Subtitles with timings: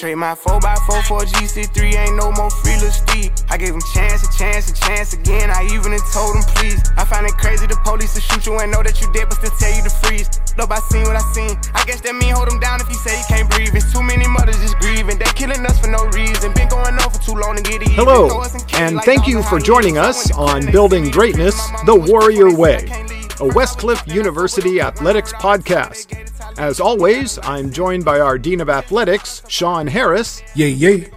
[0.00, 3.30] Trade my 4x4 for a GC3, ain't no more free little Steve.
[3.50, 5.50] I gave him chance, a chance, a chance again.
[5.50, 6.80] I even told him please.
[6.96, 9.36] I find it crazy the police to shoot you and know that you dead, but
[9.36, 10.40] still tell you to freeze.
[10.56, 11.52] Look, I seen what I seen.
[11.74, 13.76] I guess that mean hold him down if he say he can't breathe.
[13.76, 15.18] It's too many mothers just grieving.
[15.18, 16.54] They killing us for no reason.
[16.54, 17.84] Been going on for too long to get.
[17.92, 18.40] Hello,
[18.80, 22.88] and like thank you for joining us on Building Greatness the Warrior Way,
[23.36, 26.19] a Westcliff University athletics podcast.
[26.60, 30.42] As always, I'm joined by our Dean of Athletics, Sean Harris.
[30.54, 31.10] Yay, yay.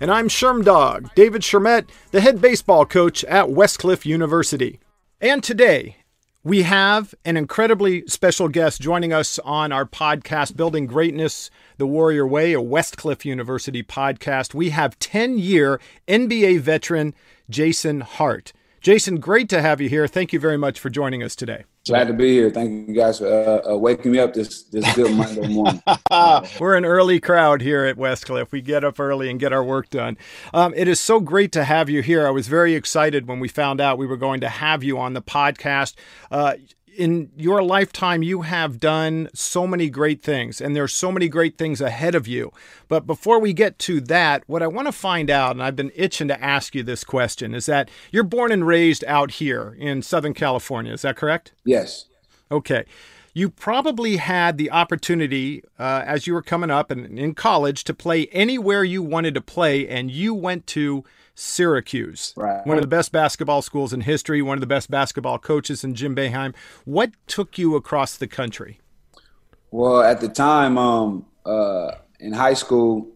[0.00, 4.80] And I'm Sherm Dog, David Shermet, the head baseball coach at Westcliff University.
[5.20, 5.98] And today,
[6.42, 12.26] we have an incredibly special guest joining us on our podcast, Building Greatness the Warrior
[12.26, 14.54] Way, a Westcliff University podcast.
[14.54, 17.14] We have 10 year NBA veteran
[17.48, 18.52] Jason Hart.
[18.80, 20.08] Jason, great to have you here.
[20.08, 21.62] Thank you very much for joining us today.
[21.88, 22.50] Glad to be here.
[22.50, 25.82] Thank you guys for uh, uh, waking me up this this good Monday morning.
[26.60, 28.52] We're an early crowd here at Westcliff.
[28.52, 30.18] We get up early and get our work done.
[30.52, 32.26] Um, it is so great to have you here.
[32.26, 35.14] I was very excited when we found out we were going to have you on
[35.14, 35.94] the podcast.
[36.30, 36.54] Uh,
[36.98, 41.56] in your lifetime, you have done so many great things, and there's so many great
[41.56, 42.52] things ahead of you.
[42.88, 45.92] But before we get to that, what I want to find out, and I've been
[45.94, 50.02] itching to ask you this question, is that you're born and raised out here in
[50.02, 50.92] Southern California.
[50.92, 51.52] Is that correct?
[51.64, 52.06] Yes.
[52.50, 52.84] Okay.
[53.34, 57.94] You probably had the opportunity uh, as you were coming up and in college to
[57.94, 62.66] play anywhere you wanted to play, and you went to Syracuse, right.
[62.66, 65.94] one of the best basketball schools in history, one of the best basketball coaches in
[65.94, 66.52] Jim Boeheim.
[66.84, 68.80] What took you across the country?
[69.70, 73.06] Well, at the time, um, uh, in high school,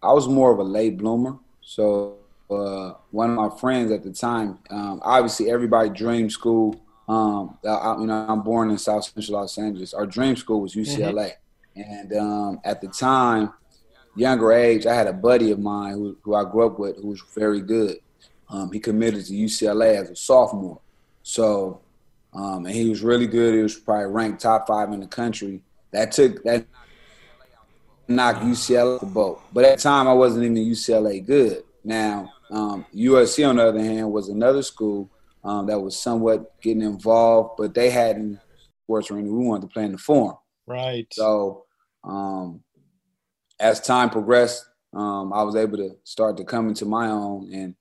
[0.00, 1.38] I was more of a late bloomer.
[1.60, 6.83] So uh, one of my friends at the time, um, obviously everybody dreamed school.
[7.08, 9.92] Um, I, you know, I'm born in South Central Los Angeles.
[9.92, 11.32] Our dream school was UCLA,
[11.76, 11.80] mm-hmm.
[11.80, 13.52] and um, at the time,
[14.16, 17.08] younger age, I had a buddy of mine who, who I grew up with who
[17.08, 17.98] was very good.
[18.48, 20.80] Um, he committed to UCLA as a sophomore.
[21.22, 21.80] So,
[22.32, 23.54] um, and he was really good.
[23.54, 25.60] He was probably ranked top five in the country.
[25.92, 26.66] That took that
[28.08, 29.40] knocked UCLA the boat.
[29.52, 31.64] But at the time, I wasn't even UCLA good.
[31.82, 35.10] Now, um, USC on the other hand was another school
[35.44, 38.40] um, that was somewhat getting involved, but they hadn't
[38.84, 39.38] sports or anything.
[39.38, 40.36] We wanted to play in the Forum.
[40.66, 41.06] Right.
[41.12, 41.64] So
[42.02, 42.62] um,
[43.60, 47.74] as time progressed, um, I was able to start to come into my own, and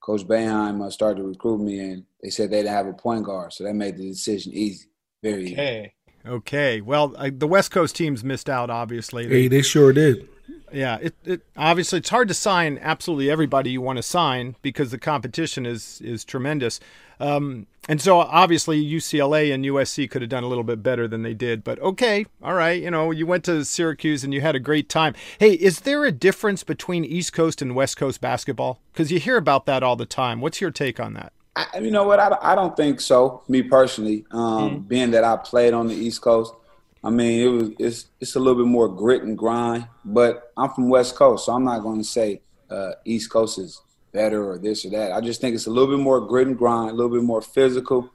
[0.00, 3.24] Coach Boeheim uh, started to recruit me, and they said they didn't have a point
[3.24, 4.88] guard, so that made the decision easy,
[5.22, 5.80] very okay.
[5.80, 5.94] Easy.
[6.26, 6.80] Okay.
[6.82, 9.26] Well, uh, the West Coast teams missed out, obviously.
[9.26, 10.28] They, hey, they sure did.
[10.72, 14.90] Yeah, it, it obviously it's hard to sign absolutely everybody you want to sign because
[14.90, 16.80] the competition is is tremendous.
[17.18, 21.22] Um, and so obviously UCLA and USC could have done a little bit better than
[21.22, 21.62] they did.
[21.62, 24.88] But okay, all right, you know, you went to Syracuse and you had a great
[24.88, 25.14] time.
[25.38, 28.80] Hey, is there a difference between East Coast and West Coast basketball?
[28.92, 30.40] Because you hear about that all the time.
[30.40, 31.32] What's your take on that?
[31.56, 32.20] I, you know what?
[32.20, 33.42] I, I don't think so.
[33.48, 36.54] Me personally, um, mm being that I played on the East Coast,
[37.02, 39.86] I mean, it was it's it's a little bit more grit and grind.
[40.04, 43.80] But I'm from West Coast, so I'm not going to say uh, East Coast is
[44.12, 45.12] better or this or that.
[45.12, 47.42] I just think it's a little bit more grit and grind, a little bit more
[47.42, 48.10] physical.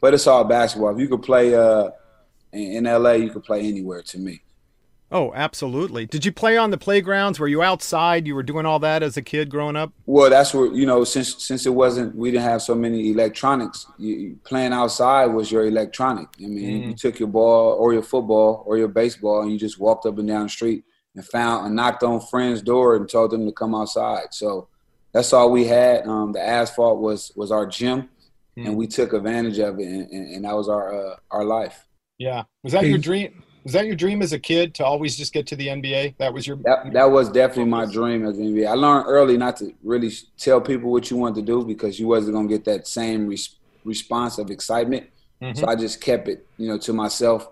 [0.00, 0.94] But it's all basketball.
[0.94, 1.90] If you could play uh,
[2.52, 4.02] in, in LA, you could play anywhere.
[4.02, 4.42] To me.
[5.12, 6.06] Oh, absolutely.
[6.06, 7.38] Did you play on the playgrounds?
[7.38, 8.26] Were you outside?
[8.26, 9.92] You were doing all that as a kid growing up?
[10.06, 13.86] Well, that's where you know since since it wasn't we didn't have so many electronics.
[13.98, 16.28] You, playing outside was your electronic.
[16.38, 16.86] I mean, mm.
[16.88, 20.18] you took your ball or your football or your baseball and you just walked up
[20.18, 20.84] and down the street
[21.14, 24.32] and found and knocked on friends' door and told them to come outside.
[24.32, 24.68] So
[25.12, 26.06] that's all we had.
[26.06, 28.08] Um, the asphalt was was our gym,
[28.56, 28.66] mm.
[28.66, 31.86] and we took advantage of it, and, and, and that was our uh, our life.
[32.18, 33.42] Yeah, was that your dream?
[33.64, 36.16] Was that your dream as a kid to always just get to the NBA?
[36.18, 36.56] That was your.
[36.56, 38.68] That, that was definitely my dream as an NBA.
[38.68, 42.08] I learned early not to really tell people what you want to do because you
[42.08, 45.08] wasn't gonna get that same res- response of excitement.
[45.40, 45.58] Mm-hmm.
[45.58, 47.48] So I just kept it, you know, to myself,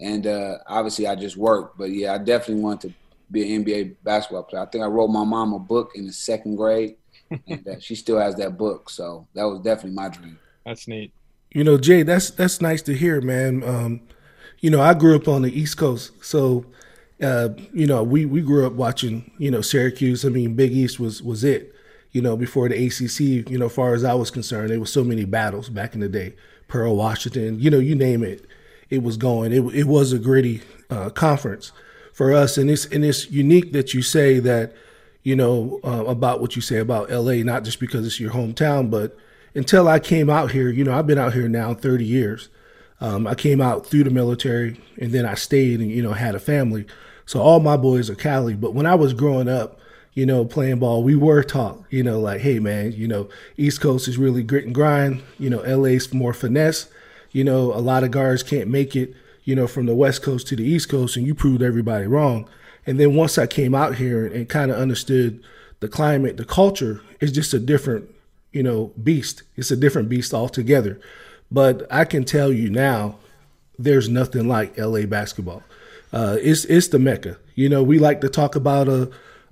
[0.00, 1.76] and uh, obviously I just worked.
[1.76, 2.94] But yeah, I definitely wanted to
[3.30, 4.62] be an NBA basketball player.
[4.62, 6.96] I think I wrote my mom a book in the second grade,
[7.48, 8.88] and uh, she still has that book.
[8.88, 10.38] So that was definitely my dream.
[10.64, 11.12] That's neat.
[11.50, 13.62] You know, Jay, that's that's nice to hear, man.
[13.64, 14.00] Um,
[14.60, 16.66] you know, I grew up on the East Coast, so
[17.22, 20.24] uh, you know, we we grew up watching, you know, Syracuse.
[20.24, 21.74] I mean, Big East was was it.
[22.12, 25.04] You know, before the ACC, you know, far as I was concerned, there was so
[25.04, 26.34] many battles back in the day.
[26.66, 28.46] Pearl Washington, you know, you name it,
[28.88, 29.52] it was going.
[29.52, 31.72] It it was a gritty uh, conference
[32.12, 34.72] for us, and it's and it's unique that you say that,
[35.22, 38.90] you know, uh, about what you say about LA, not just because it's your hometown,
[38.90, 39.16] but
[39.54, 42.48] until I came out here, you know, I've been out here now 30 years.
[43.00, 46.34] Um, I came out through the military and then I stayed and, you know, had
[46.34, 46.86] a family.
[47.26, 48.54] So all my boys are Cali.
[48.54, 49.78] But when I was growing up,
[50.12, 53.80] you know, playing ball, we were taught, you know, like, hey man, you know, East
[53.80, 55.22] Coast is really grit and grind.
[55.38, 56.88] You know, LA's more finesse.
[57.30, 59.14] You know, a lot of guards can't make it,
[59.44, 62.48] you know, from the West Coast to the East Coast, and you proved everybody wrong.
[62.84, 65.42] And then once I came out here and kind of understood
[65.78, 68.08] the climate, the culture it's just a different,
[68.50, 69.42] you know, beast.
[69.56, 70.98] It's a different beast altogether.
[71.50, 73.16] But I can tell you now,
[73.78, 75.62] there's nothing like LA basketball.
[76.12, 77.38] Uh, it's it's the mecca.
[77.54, 79.06] You know, we like to talk about uh,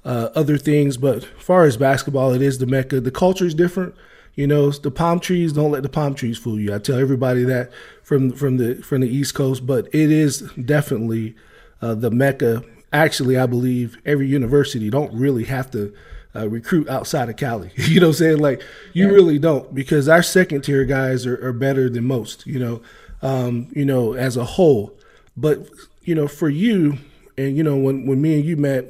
[0.04, 3.00] uh, other things, but as far as basketball, it is the mecca.
[3.00, 3.94] The culture is different.
[4.34, 6.74] You know, the palm trees don't let the palm trees fool you.
[6.74, 7.72] I tell everybody that
[8.02, 11.34] from from the from the East Coast, but it is definitely
[11.82, 12.62] uh, the mecca.
[12.92, 15.92] Actually, I believe every university don't really have to
[16.34, 17.70] uh, recruit outside of Cali.
[17.76, 18.38] you know what I'm saying?
[18.38, 19.12] Like you yeah.
[19.12, 22.46] really don't because our second tier guys are, are better than most.
[22.46, 22.82] You know,
[23.22, 24.94] um, you know as a whole.
[25.36, 25.68] But
[26.02, 26.98] you know, for you
[27.36, 28.86] and you know when when me and you met,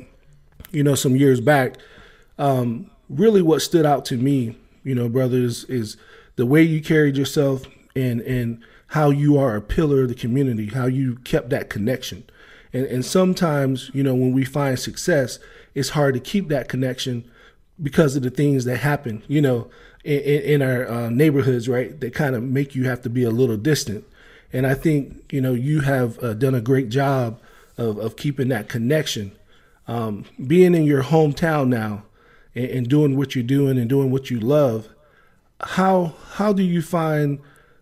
[0.71, 1.77] you know, some years back,
[2.39, 5.97] um, really what stood out to me, you know, brothers, is
[6.37, 7.63] the way you carried yourself
[7.95, 12.25] and and how you are a pillar of the community, how you kept that connection.
[12.73, 15.39] And, and sometimes, you know, when we find success,
[15.79, 17.31] it's hard to keep that connection
[17.81, 19.71] because of the things that happen, you know,
[20.05, 21.99] in, in our uh, neighborhoods, right?
[22.01, 24.05] That kind of make you have to be a little distant.
[24.53, 27.41] And I think, you know, you have uh, done a great job
[27.77, 29.33] of, of keeping that connection.
[29.87, 32.03] Um, being in your hometown now
[32.55, 34.89] and, and, doing what you're doing and doing what you love,
[35.63, 37.39] how how do you find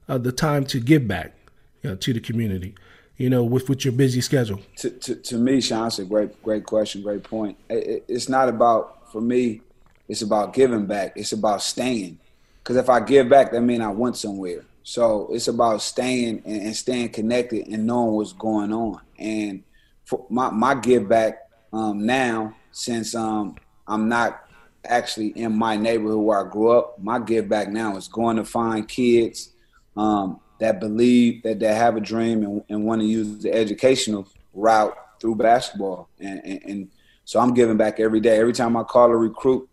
[0.09, 1.35] uh, the time to give back
[1.83, 2.77] you know, to the community?
[3.17, 4.61] You know, with, with your busy schedule?
[4.77, 7.57] To, to, to me, Sean, it's a great, great question, great point.
[7.71, 9.63] It, it's not about, for me,
[10.09, 11.13] it's about giving back.
[11.17, 12.19] It's about staying.
[12.59, 14.65] Because if I give back, that means I went somewhere.
[14.83, 19.01] So it's about staying and, and, staying connected and knowing what's going on.
[19.19, 19.65] And
[20.05, 23.57] for my, my give back um, now, since um,
[23.89, 24.45] I'm not
[24.85, 28.45] actually in my neighborhood where I grew up, my give back now is going to
[28.45, 29.51] find kids
[29.97, 34.27] um, that believe that they have a dream and, and want to use the educational
[34.55, 36.09] route through basketball.
[36.19, 36.89] And, and, and,
[37.25, 38.39] so I'm giving back every day.
[38.39, 39.69] Every time I call a recruit,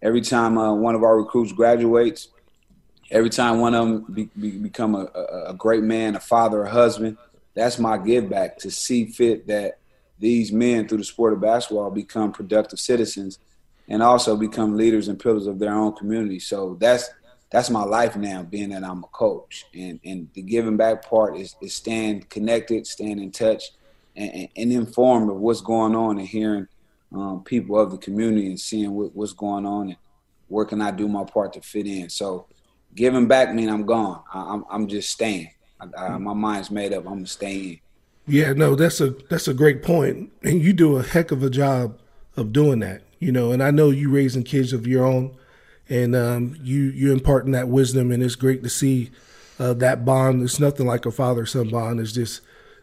[0.00, 2.28] every time uh, one of our recruits graduates,
[3.10, 6.62] every time one of them be, be, become a, a, a, great man, a father,
[6.62, 7.18] a husband,
[7.52, 9.78] that's my give back to see fit that
[10.18, 13.38] these men through the sport of basketball become productive citizens
[13.88, 16.38] and also become leaders and pillars of their own community.
[16.38, 17.10] So that's
[17.54, 19.66] that's my life now, being that I'm a coach.
[19.72, 23.70] And and the giving back part is, is staying connected, staying in touch,
[24.16, 26.66] and, and informed of what's going on and hearing
[27.14, 29.96] um, people of the community and seeing what, what's going on and
[30.48, 32.10] where can I do my part to fit in.
[32.10, 32.48] So
[32.92, 34.24] giving back mean I'm gone.
[34.32, 35.50] I, am I'm, I'm just staying.
[35.80, 37.06] I, I, my mind's made up.
[37.06, 37.78] I'm staying.
[38.26, 41.50] Yeah, no, that's a that's a great point, and you do a heck of a
[41.50, 42.00] job
[42.36, 43.02] of doing that.
[43.20, 45.36] You know, and I know you raising kids of your own
[45.88, 49.10] and um, you you imparting that wisdom, and it's great to see
[49.58, 50.42] uh, that bond.
[50.42, 52.00] It's nothing like a father son bond.
[52.00, 52.40] It's just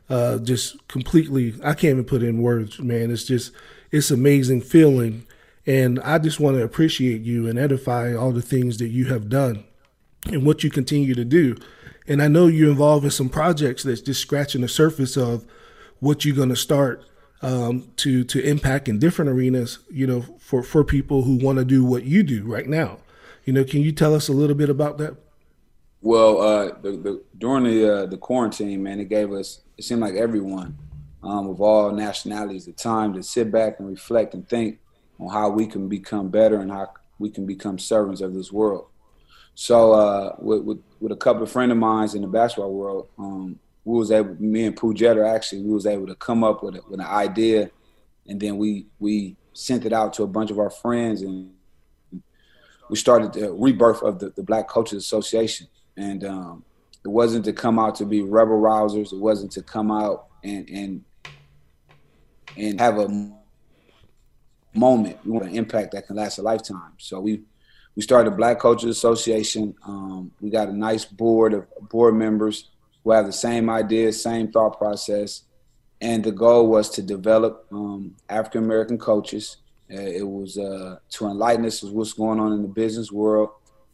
[0.09, 1.55] uh, just completely.
[1.63, 3.11] I can't even put in words, man.
[3.11, 3.53] It's just
[3.91, 5.25] it's amazing feeling,
[5.65, 9.29] and I just want to appreciate you and edify all the things that you have
[9.29, 9.63] done
[10.25, 11.57] and what you continue to do.
[12.07, 15.45] And I know you're involved in some projects that's just scratching the surface of
[15.99, 17.03] what you're going to start
[17.41, 19.79] um, to to impact in different arenas.
[19.89, 22.99] You know, for for people who want to do what you do right now.
[23.45, 25.15] You know, can you tell us a little bit about that?
[26.03, 30.01] Well, uh, the, the, during the uh, the quarantine, man, it gave us it seemed
[30.01, 30.77] like everyone
[31.23, 34.79] um, of all nationalities the time to sit back and reflect and think
[35.19, 38.87] on how we can become better and how we can become servants of this world.
[39.53, 43.07] So, uh, with, with, with a couple of friends of mine in the basketball world,
[43.17, 46.75] um, we was able, me and Jeter actually, we was able to come up with,
[46.75, 47.71] a, with an idea,
[48.27, 51.51] and then we we sent it out to a bunch of our friends, and
[52.89, 55.67] we started the rebirth of the, the Black Coaches Association.
[55.97, 56.63] And um,
[57.03, 59.11] it wasn't to come out to be rebel rousers.
[59.11, 61.03] It wasn't to come out and and
[62.57, 63.31] and have a
[64.73, 65.17] moment.
[65.25, 66.93] We want an impact that can last a lifetime.
[66.97, 67.41] So we
[67.95, 69.75] we started the Black Coaches Association.
[69.85, 72.69] Um, we got a nice board of board members
[73.03, 75.43] who have the same ideas, same thought process,
[76.01, 79.57] and the goal was to develop um, African American coaches.
[79.91, 83.49] Uh, it was uh, to enlighten us of what's going on in the business world,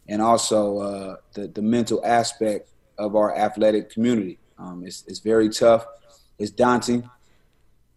[0.08, 4.40] and also uh, the the mental aspect of our athletic community.
[4.58, 5.86] Um, it's, it's very tough,
[6.40, 7.08] it's daunting,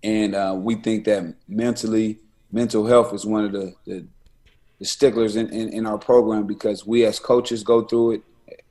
[0.02, 2.20] and uh, we think that mentally,
[2.52, 4.06] mental health is one of the, the,
[4.78, 8.22] the sticklers in, in, in our program because we as coaches go through it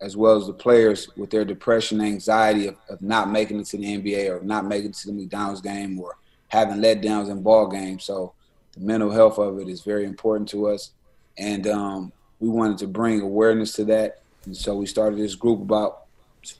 [0.01, 3.77] as well as the players with their depression, anxiety of, of not making it to
[3.77, 6.17] the NBA or not making it to the McDonald's game or
[6.48, 8.03] having letdowns in ball games.
[8.03, 8.33] So
[8.74, 10.91] the mental health of it is very important to us,
[11.38, 14.21] and um, we wanted to bring awareness to that.
[14.45, 16.05] And so we started this group about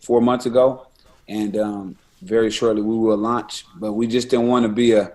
[0.02, 0.88] four months ago,
[1.28, 3.66] and um, very shortly we will launch.
[3.76, 5.14] But we just didn't want to be a,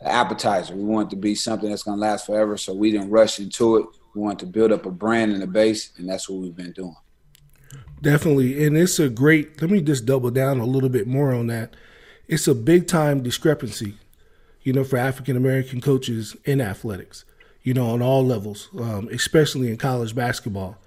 [0.00, 0.74] a appetizer.
[0.76, 2.56] We wanted to be something that's going to last forever.
[2.56, 3.86] So we didn't rush into it.
[4.14, 6.72] We wanted to build up a brand and a base, and that's what we've been
[6.72, 6.96] doing.
[8.00, 9.60] Definitely, and it's a great.
[9.60, 11.74] Let me just double down a little bit more on that.
[12.28, 13.94] It's a big time discrepancy,
[14.62, 17.24] you know, for African American coaches in athletics,
[17.62, 20.78] you know, on all levels, um, especially in college basketball,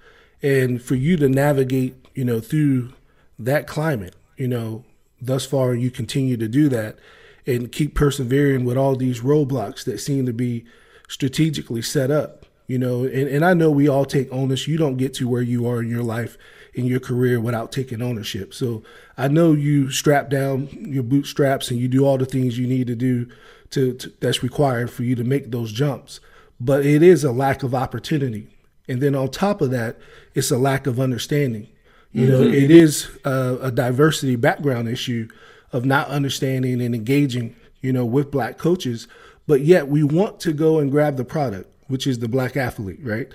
[0.41, 2.93] and for you to navigate, you know, through
[3.38, 4.85] that climate, you know,
[5.21, 6.97] thus far, you continue to do that
[7.45, 10.63] and keep persevering with all these roadblocks that seem to be
[11.09, 14.67] strategically set up, you know, and, and I know we all take onus.
[14.67, 16.38] You don't get to where you are in your life
[16.73, 18.53] in your career without taking ownership.
[18.53, 18.83] So
[19.17, 22.87] I know you strap down your bootstraps and you do all the things you need
[22.87, 23.27] to do
[23.71, 26.19] to, to that's required for you to make those jumps.
[26.59, 28.47] But it is a lack of opportunity.
[28.87, 29.97] And then on top of that,
[30.33, 31.67] it's a lack of understanding.
[32.13, 32.53] You know, mm-hmm.
[32.53, 35.29] it is a, a diversity background issue
[35.71, 39.07] of not understanding and engaging, you know, with black coaches,
[39.47, 43.00] but yet we want to go and grab the product which is the black athlete,
[43.03, 43.27] right?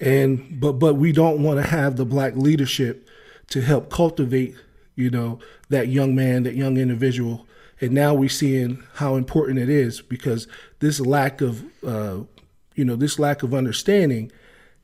[0.00, 3.08] And but but we don't want to have the black leadership
[3.48, 4.54] to help cultivate,
[4.94, 7.46] you know, that young man, that young individual.
[7.80, 10.46] And now we're seeing how important it is because
[10.78, 12.20] this lack of, uh,
[12.76, 14.30] you know, this lack of understanding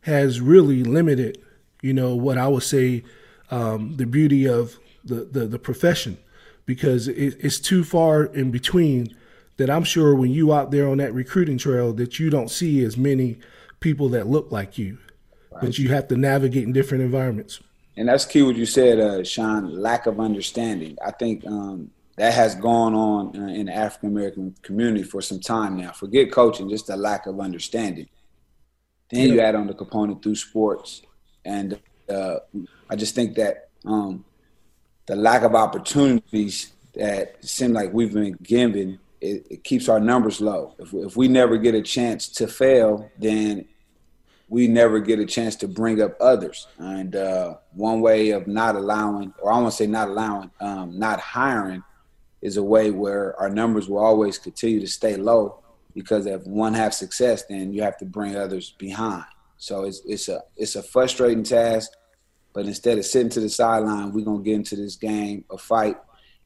[0.02, 1.38] has really limited,
[1.82, 3.04] you know, what I would say
[3.50, 6.18] um, the beauty of the, the, the profession
[6.66, 9.14] because it, it's too far in between
[9.60, 12.82] that I'm sure when you out there on that recruiting trail that you don't see
[12.82, 13.38] as many
[13.80, 14.96] people that look like you,
[15.52, 15.60] right.
[15.60, 17.60] but you have to navigate in different environments.
[17.96, 19.76] And that's key what you said, uh, Sean.
[19.82, 20.96] Lack of understanding.
[21.04, 25.40] I think um, that has gone on uh, in the African American community for some
[25.40, 25.92] time now.
[25.92, 28.08] Forget coaching, just a lack of understanding.
[29.10, 29.34] Then yeah.
[29.34, 31.02] you add on the component through sports,
[31.44, 32.36] and uh,
[32.88, 34.24] I just think that um,
[35.04, 40.40] the lack of opportunities that seem like we've been given it, it keeps our numbers
[40.40, 40.74] low.
[40.78, 43.66] If, if we never get a chance to fail, then
[44.48, 46.66] we never get a chance to bring up others.
[46.78, 50.98] And uh, one way of not allowing, or I want to say not allowing, um,
[50.98, 51.84] not hiring,
[52.42, 55.62] is a way where our numbers will always continue to stay low
[55.94, 59.24] because if one have success, then you have to bring others behind.
[59.58, 61.90] So it's it's a it's a frustrating task,
[62.52, 65.96] but instead of sitting to the sideline, we're gonna get into this game, a fight,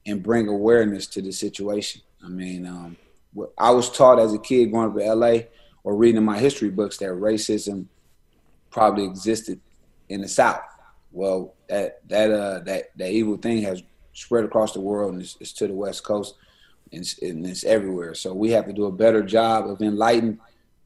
[0.04, 2.02] and bring awareness to the situation.
[2.25, 2.97] I mean, um,
[3.59, 5.38] I was taught as a kid growing up in LA
[5.83, 7.87] or reading my history books that racism
[8.71, 9.61] probably existed
[10.09, 10.62] in the South.
[11.12, 15.37] Well, that that uh, that that evil thing has spread across the world and it's,
[15.40, 16.35] it's to the West Coast
[16.93, 18.14] and it's, and it's, everywhere.
[18.14, 20.38] So we have to do a better job of enlightening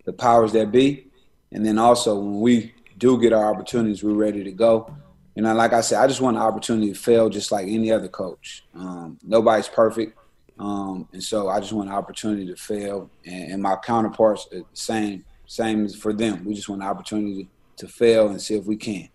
[0.04, 1.06] the powers that be,
[1.52, 4.94] and then also when we do get our opportunities, we're ready to go.
[5.34, 7.92] You know, like I said, I just want an opportunity to fail just like any
[7.92, 8.64] other coach.
[8.74, 10.18] Um, nobody's perfect.
[10.58, 15.24] Um, and so I just want an opportunity to fail, and, and my counterparts same,
[15.46, 16.44] same as for them.
[16.44, 17.44] We just want an opportunity
[17.76, 19.08] to, to fail and see if we can.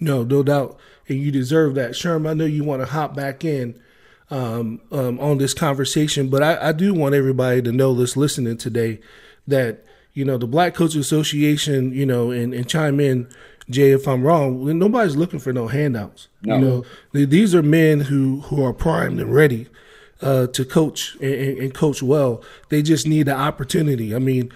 [0.00, 0.78] No, no doubt,
[1.08, 2.28] and you deserve that, Sherm.
[2.28, 3.80] I know you want to hop back in
[4.30, 8.56] um, um, on this conversation, but I, I, do want everybody to know this listening
[8.56, 9.00] today
[9.46, 13.28] that you know the Black Coach Association, you know, and, and chime in,
[13.70, 14.76] Jay, if I'm wrong.
[14.76, 16.26] Nobody's looking for no handouts.
[16.42, 16.56] No.
[16.56, 16.84] You know,
[17.26, 19.68] these are men who who are primed and ready
[20.24, 22.42] uh, to coach and, and, coach well.
[22.70, 24.14] They just need the opportunity.
[24.14, 24.50] I mean,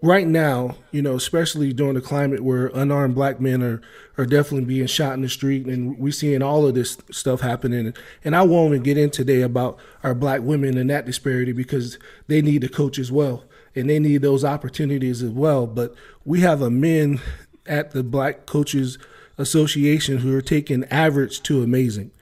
[0.00, 3.82] right now, you know, especially during the climate where unarmed black men are
[4.16, 7.92] are definitely being shot in the street, and we're seeing all of this stuff happening.
[8.24, 11.98] And I won't even get in today about our black women and that disparity because
[12.28, 13.42] they need to coach as well,
[13.74, 15.66] and they need those opportunities as well.
[15.66, 17.20] But we have a men
[17.66, 18.98] at the Black Coaches
[19.36, 22.12] Association who are taking average to amazing.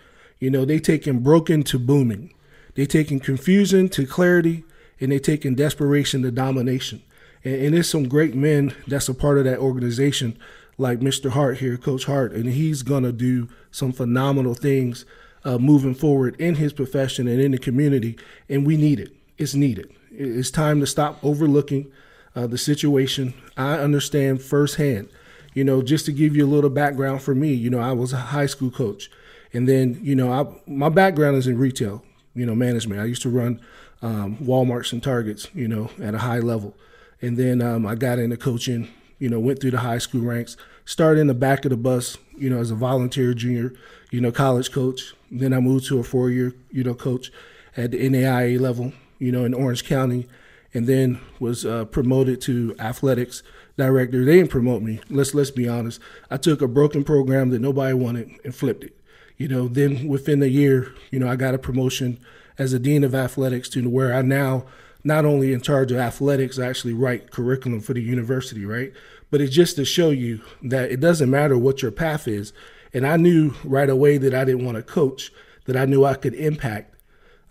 [0.41, 2.33] You know, they taking broken to booming.
[2.75, 4.65] They taking confusion to clarity,
[5.01, 7.03] and they taking desperation to domination.
[7.45, 10.39] And, and there's some great men that's a part of that organization,
[10.79, 11.31] like Mr.
[11.31, 15.05] Hart here, Coach Hart, and he's gonna do some phenomenal things
[15.45, 18.17] uh, moving forward in his profession and in the community.
[18.49, 19.15] And we need it.
[19.39, 19.91] It's needed.
[20.11, 21.91] It's time to stop overlooking
[22.37, 23.35] uh, the situation.
[23.57, 25.09] I understand firsthand.
[25.55, 28.13] You know, just to give you a little background for me, you know, I was
[28.13, 29.11] a high school coach.
[29.53, 32.03] And then, you know, I, my background is in retail
[32.35, 33.01] you know, management.
[33.01, 33.61] I used to run
[34.03, 36.75] um, Walmarts and Targets, you know, at a high level.
[37.21, 40.57] And then um, I got into coaching, you know, went through the high school ranks,
[40.85, 43.73] started in the back of the bus, you know, as a volunteer junior,
[44.11, 45.15] you know, college coach.
[45.31, 47.31] Then I moved to a four year, you know, coach
[47.77, 50.27] at the NAIA level, you know, in Orange County,
[50.75, 53.43] and then was uh, promoted to athletics
[53.77, 54.25] director.
[54.25, 55.01] They didn't promote me.
[55.09, 56.01] Let's let's be honest.
[56.31, 58.97] I took a broken program that nobody wanted and flipped it.
[59.37, 62.19] You know, then within a year, you know, I got a promotion
[62.59, 64.65] as a dean of athletics to where I now
[65.05, 68.93] not only in charge of athletics, I actually write curriculum for the university, right?
[69.31, 72.53] But it's just to show you that it doesn't matter what your path is.
[72.95, 75.33] And I knew right away that I didn't want to coach,
[75.65, 76.95] that I knew I could impact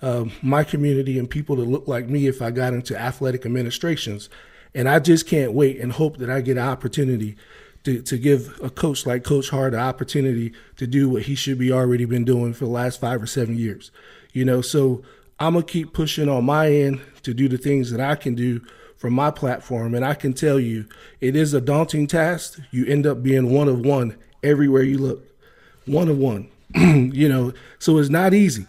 [0.02, 4.30] um, my community and people that look like me if I got into athletic administrations.
[4.74, 7.36] And I just can't wait and hope that I get an opportunity
[7.84, 11.58] to, to give a coach like Coach Hart an opportunity to do what he should
[11.58, 13.92] be already been doing for the last five or seven years.
[14.34, 15.04] You know, so
[15.40, 18.62] I'm gonna keep pushing on my end to do the things that I can do
[18.98, 19.96] from my platform.
[19.96, 20.86] And I can tell you,
[21.20, 22.60] it is a daunting task.
[22.70, 25.26] You end up being one of one everywhere you look,
[25.86, 26.50] one of one.
[26.76, 28.68] you know, so it's not easy,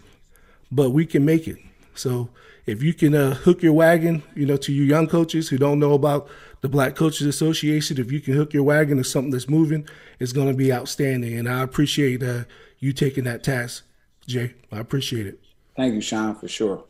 [0.71, 1.59] but we can make it.
[1.95, 2.31] So
[2.65, 5.79] if you can uh, hook your wagon, you know, to you young coaches who don't
[5.79, 6.29] know about
[6.63, 9.87] the Black Coaches Association, if you can hook your wagon to something that's moving,
[10.19, 11.37] it's going to be outstanding.
[11.37, 12.45] And I appreciate uh,
[12.79, 13.85] you taking that task,
[14.27, 14.55] Jay.
[14.71, 15.41] I appreciate it.
[15.77, 16.85] Thank you, Sean, for sure.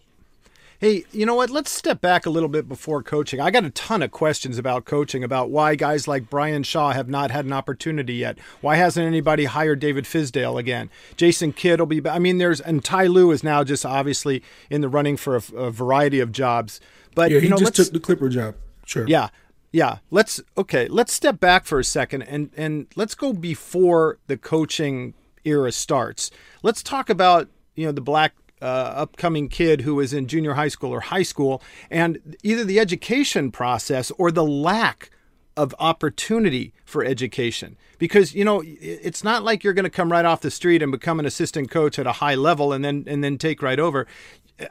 [0.79, 1.49] Hey, you know what?
[1.49, 3.41] Let's step back a little bit before coaching.
[3.41, 7.09] I got a ton of questions about coaching, about why guys like Brian Shaw have
[7.09, 8.37] not had an opportunity yet.
[8.61, 10.91] Why hasn't anybody hired David Fizdale again?
[11.17, 12.01] Jason Kidd will be.
[12.01, 12.17] back.
[12.17, 15.43] I mean, there's and Ty Lue is now just obviously in the running for a,
[15.55, 16.81] a variety of jobs.
[17.15, 18.57] But yeah, he you know, just took the Clipper job.
[18.85, 19.07] Sure.
[19.07, 19.29] Yeah,
[19.73, 19.99] yeah.
[20.11, 20.87] Let's okay.
[20.87, 25.15] Let's step back for a second and and let's go before the coaching
[25.45, 26.31] era starts.
[26.63, 30.69] Let's talk about you know the black uh, upcoming kid who is in junior high
[30.69, 35.11] school or high school, and either the education process or the lack
[35.57, 37.77] of opportunity for education.
[37.99, 40.93] Because you know it's not like you're going to come right off the street and
[40.93, 44.07] become an assistant coach at a high level and then and then take right over.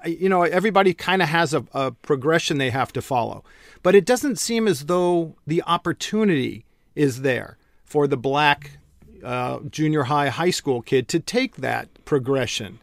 [0.06, 3.44] You know everybody kind of has a, a progression they have to follow,
[3.84, 6.66] but it doesn't seem as though the opportunity
[6.96, 8.80] is there for the black
[9.24, 12.80] uh, junior high high school kid to take that progression.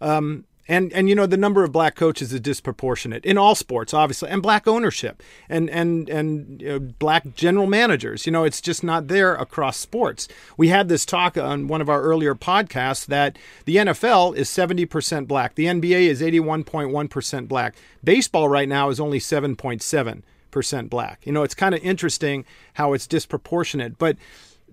[0.00, 3.92] Um, and and you know the number of black coaches is disproportionate in all sports
[3.92, 8.26] obviously and black ownership and and and you know, black general managers.
[8.26, 10.28] You know it's just not there across sports.
[10.56, 15.26] We had this talk on one of our earlier podcasts that the NFL is 70%
[15.26, 15.54] black.
[15.54, 17.74] The NBA is 81.1% black.
[18.04, 21.20] Baseball right now is only 7.7 percent black.
[21.24, 22.44] You know it's kind of interesting
[22.74, 24.16] how it's disproportionate but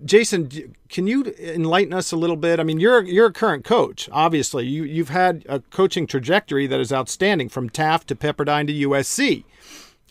[0.04, 2.58] Jason, can you enlighten us a little bit?
[2.58, 4.08] I mean, you're you're a current coach.
[4.12, 8.88] Obviously, you you've had a coaching trajectory that is outstanding from Taft to Pepperdine to
[8.88, 9.44] USC.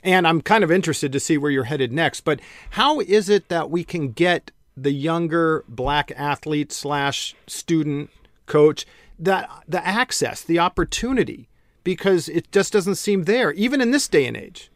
[0.04, 2.22] And I'm kind of interested to see where you're headed next.
[2.22, 2.40] But
[2.72, 4.52] how is it that we can get
[4.84, 8.10] the younger black athlete slash student
[8.46, 8.86] coach
[9.18, 11.50] that the access, the opportunity,
[11.84, 14.72] because it just doesn't seem there, even in this day and age.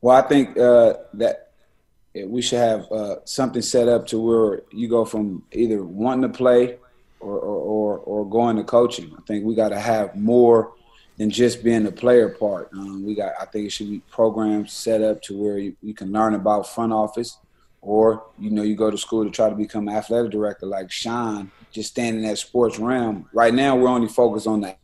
[0.00, 1.45] Well, I think uh, that
[2.24, 6.36] we should have uh, something set up to where you go from either wanting to
[6.36, 6.78] play
[7.20, 9.14] or or, or, or going to coaching.
[9.16, 10.72] I think we got to have more
[11.16, 12.70] than just being the player part.
[12.72, 13.32] Um, we got.
[13.40, 16.68] I think it should be programs set up to where you, you, can learn about
[16.68, 17.38] front office,
[17.80, 21.50] or you know you go to school to try to become athletic director like Sean.
[21.72, 23.28] Just standing in that sports realm.
[23.32, 24.76] Right now, we're only focused on the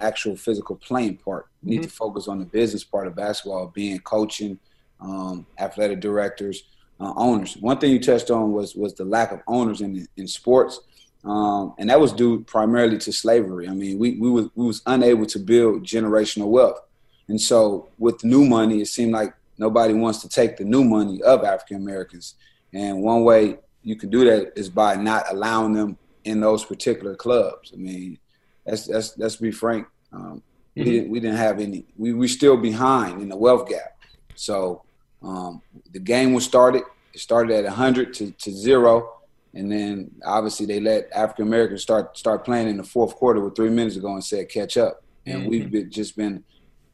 [0.00, 1.46] actual physical playing part.
[1.62, 1.84] We need mm-hmm.
[1.84, 4.58] to focus on the business part of basketball, being coaching,
[5.02, 6.64] um, athletic directors,
[7.00, 7.56] uh, owners.
[7.56, 10.80] One thing you touched on was was the lack of owners in in sports,
[11.24, 13.68] um, and that was due primarily to slavery.
[13.68, 16.80] I mean, we we was we was unable to build generational wealth,
[17.28, 21.22] and so with new money, it seemed like nobody wants to take the new money
[21.22, 22.34] of African Americans.
[22.72, 27.14] And one way you can do that is by not allowing them in those particular
[27.14, 27.72] clubs.
[27.72, 28.18] I mean,
[28.64, 29.86] that's that's let's be frank.
[30.12, 30.40] Um, mm-hmm.
[30.76, 31.84] We didn't we didn't have any.
[31.96, 33.98] We we still behind in the wealth gap.
[34.34, 34.82] So
[35.24, 36.82] um, the game was started.
[37.14, 39.20] It started at 100 to, to zero,
[39.54, 43.54] and then obviously they let African Americans start start playing in the fourth quarter with
[43.54, 45.50] three minutes ago and said catch up, and mm-hmm.
[45.50, 46.42] we've been, just been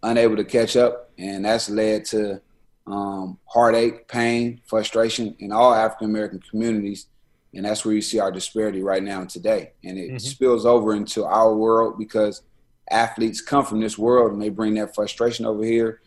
[0.03, 2.41] unable to catch up, and that's led to
[2.87, 7.07] um, heartache, pain, frustration in all African American communities,
[7.55, 10.19] and that's where you see our disparity right now and today, and it mm-hmm.
[10.19, 12.43] spills over into our world because
[12.91, 16.01] athletes come from this world and they bring that frustration over here,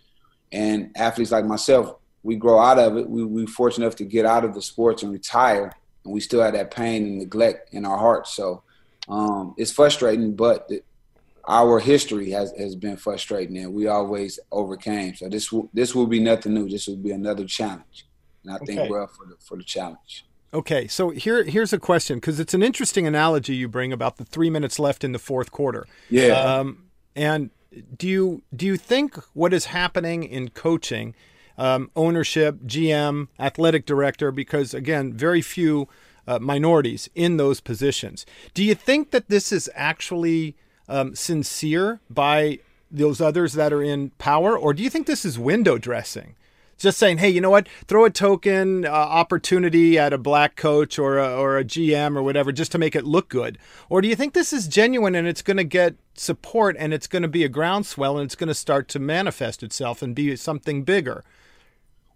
[0.52, 3.10] and athletes like myself we grow out of it.
[3.10, 6.42] We we fortunate enough to get out of the sports and retire, and we still
[6.42, 8.34] have that pain and neglect in our hearts.
[8.34, 8.64] So
[9.08, 10.84] um, it's frustrating, but the,
[11.48, 15.16] our history has has been frustrating, and we always overcame.
[15.16, 16.70] So this will this will be nothing new.
[16.70, 18.08] This will be another challenge,
[18.44, 18.90] and I think okay.
[18.90, 20.26] we're up for the for the challenge.
[20.54, 24.26] Okay, so here here's a question because it's an interesting analogy you bring about the
[24.26, 25.88] three minutes left in the fourth quarter.
[26.10, 26.34] Yeah.
[26.34, 27.50] Um, and
[27.98, 31.16] do you do you think what is happening in coaching,
[31.62, 35.88] um, ownership, GM, athletic director, because again, very few
[36.28, 38.26] uh, minorities in those positions.
[38.56, 40.56] Do you think that this is actually
[40.90, 45.38] um, sincere by those others that are in power, or do you think this is
[45.38, 46.36] window dressing?
[46.80, 47.70] Just saying, hey, you know what?
[47.86, 52.24] Throw a token uh, opportunity at a black coach or a, or a GM or
[52.24, 53.60] whatever just to make it look good.
[53.88, 57.06] Or do you think this is genuine and it's going to get support and it's
[57.06, 60.36] going to be a groundswell and it's going to start to manifest itself and be
[60.36, 61.24] something bigger?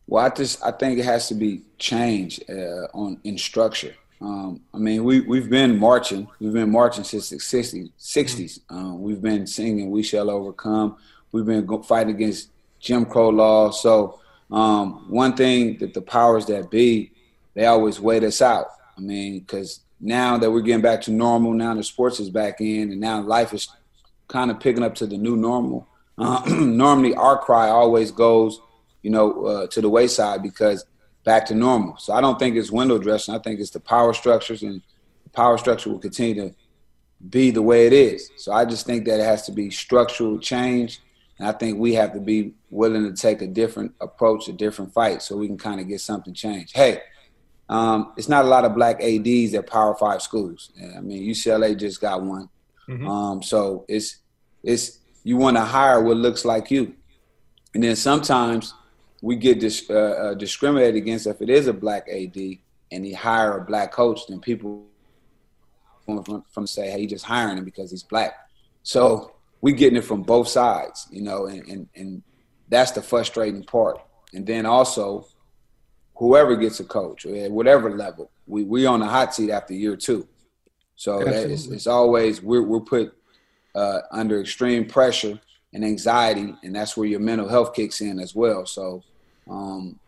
[0.08, 3.96] Well, I just I think it has to be changed uh, on in structure.
[4.22, 6.28] Um, I mean, we we've been marching.
[6.40, 7.92] We've been marching since the 60s.
[8.00, 8.60] 60s.
[8.70, 10.98] Um, we've been singing "We Shall Overcome."
[11.32, 13.72] We've been go- fighting against Jim Crow law.
[13.72, 14.20] So
[14.52, 17.12] um, one thing that the powers that be,
[17.56, 18.68] they always wait us out.
[18.98, 22.62] I mean, because now that we're getting back to normal, now the sports is back
[22.62, 23.68] in, and now life is
[24.28, 25.88] kind of picking up to the new normal.
[26.18, 28.62] Uh, normally, our cry always goes,
[29.06, 30.86] you know, uh, to the wayside because
[31.24, 31.98] back to normal.
[31.98, 33.36] So I don't think it's window dressing.
[33.36, 34.82] I think it's the power structures, and
[35.24, 36.56] the power structure will continue to
[37.30, 38.30] be the way it is.
[38.38, 41.02] So I just think that it has to be structural change
[41.38, 44.94] and I think we have to be willing to take a different approach, a different
[44.94, 46.76] fight, so we can kind of get something changed.
[46.76, 47.02] Hey,
[47.68, 50.72] um, it's not a lot of black ADs at Power Five schools.
[50.96, 52.50] I mean, UCLA just got one,
[52.88, 53.08] mm-hmm.
[53.08, 54.18] um, so it's
[54.64, 56.96] it's you want to hire what looks like you,
[57.74, 58.74] and then sometimes
[59.26, 62.38] we get dis, uh, uh, discriminated against if it is a black AD
[62.92, 64.86] and he hire a black coach, then people
[66.06, 68.36] from, from say, hey, he just hiring him because he's black.
[68.84, 72.22] So we getting it from both sides, you know, and, and, and
[72.70, 74.00] that's the frustrating part.
[74.36, 75.26] And then also,
[76.14, 79.96] whoever gets a coach at whatever level, we we on the hot seat after year
[79.96, 80.28] two.
[80.98, 83.18] So it's, it's, always we're we're put
[83.74, 85.40] uh, under extreme pressure
[85.74, 88.68] and anxiety, and that's where your mental health kicks in as well.
[88.68, 89.04] So
[89.50, 90.00] um,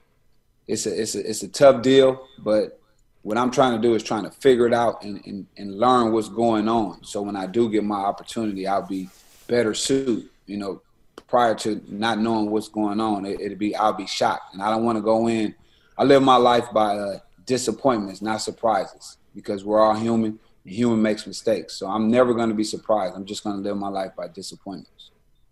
[0.68, 2.80] it's a it's a it's a tough deal, but
[3.22, 6.14] what I'm trying to do is trying to figure it out and, and, and learn
[6.14, 7.04] what's going on.
[7.04, 9.10] So when I do get my opportunity, I'll be
[9.48, 10.30] better suited.
[10.46, 10.82] you know,
[11.28, 13.26] prior to not knowing what's going on.
[13.26, 15.54] It, would be I'll be shocked, and I don't want to go in.
[15.98, 20.40] I live my life by uh, disappointments, not surprises, because we're all human.
[20.64, 23.16] And human makes mistakes, so I'm never going to be surprised.
[23.16, 25.12] I'm just going to live my life by disappointments.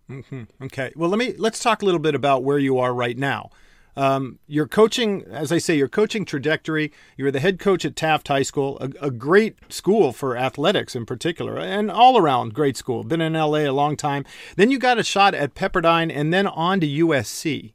[0.09, 0.43] Mm-hmm.
[0.65, 0.91] Okay.
[0.95, 3.49] Well, let me let's talk a little bit about where you are right now.
[3.97, 6.91] Um, your coaching, as I say, your coaching trajectory.
[7.15, 10.95] You were the head coach at Taft High School, a, a, great school for athletics
[10.95, 13.03] in particular, and all around great school.
[13.03, 14.25] Been in LA a long time.
[14.57, 17.73] Then you got a shot at Pepperdine, and then on to USC.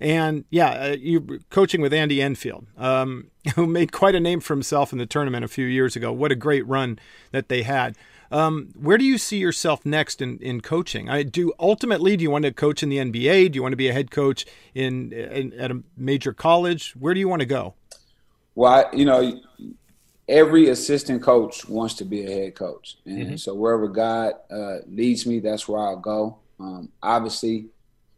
[0.00, 4.54] And yeah, uh, you coaching with Andy Enfield, um, who made quite a name for
[4.54, 6.12] himself in the tournament a few years ago.
[6.12, 6.98] What a great run
[7.30, 7.96] that they had.
[8.32, 11.08] Um, where do you see yourself next in, in coaching?
[11.10, 12.16] I do ultimately.
[12.16, 13.52] Do you want to coach in the NBA?
[13.52, 16.94] Do you want to be a head coach in, in at a major college?
[16.98, 17.74] Where do you want to go?
[18.54, 19.40] Well, I, you know,
[20.28, 23.36] every assistant coach wants to be a head coach, and mm-hmm.
[23.36, 26.38] so wherever God uh, leads me, that's where I'll go.
[26.58, 27.66] Um, obviously,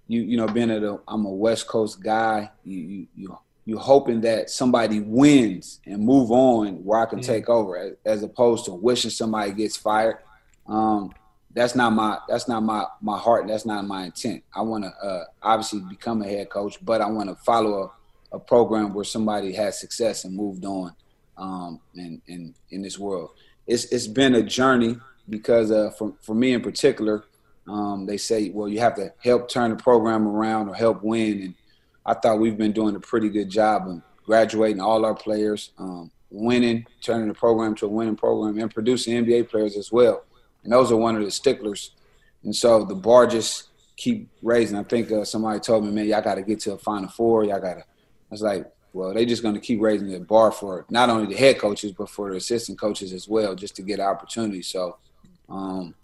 [0.07, 3.79] you you know, being at a I'm a West Coast guy, you you, you you're
[3.79, 8.67] hoping that somebody wins and move on where I can take over, as, as, opposed
[8.67, 10.19] to wishing somebody gets fired.
[10.67, 11.13] Um,
[11.55, 13.47] that's not my that's not my my heart.
[13.47, 14.43] That's not my intent.
[14.55, 17.93] I want to uh, obviously become a head coach, but I want to follow
[18.33, 20.93] a, a, program where somebody has success and moved on
[21.39, 23.31] um, in, in in this world.
[23.67, 24.97] It's it's been a journey
[25.29, 27.25] because uh, for for me in particular,
[27.69, 31.41] um, they say, well, you have to help turn the program around or help win
[31.41, 31.55] and
[32.07, 36.11] I thought we've been doing a pretty good job of graduating all our players, um,
[36.31, 40.25] winning, turning the program to a winning program, and producing NBA players as well.
[40.65, 41.93] And those are one of the sticklers.
[42.43, 44.77] And so the bar just keep raising.
[44.77, 47.45] I think uh, somebody told me, man, y'all got to get to a Final Four.
[47.45, 47.81] Y'all got to.
[47.81, 51.27] I was like, well, they just going to keep raising the bar for not only
[51.27, 54.69] the head coaches but for the assistant coaches as well, just to get opportunities.
[54.69, 54.99] So
[55.49, 55.95] um,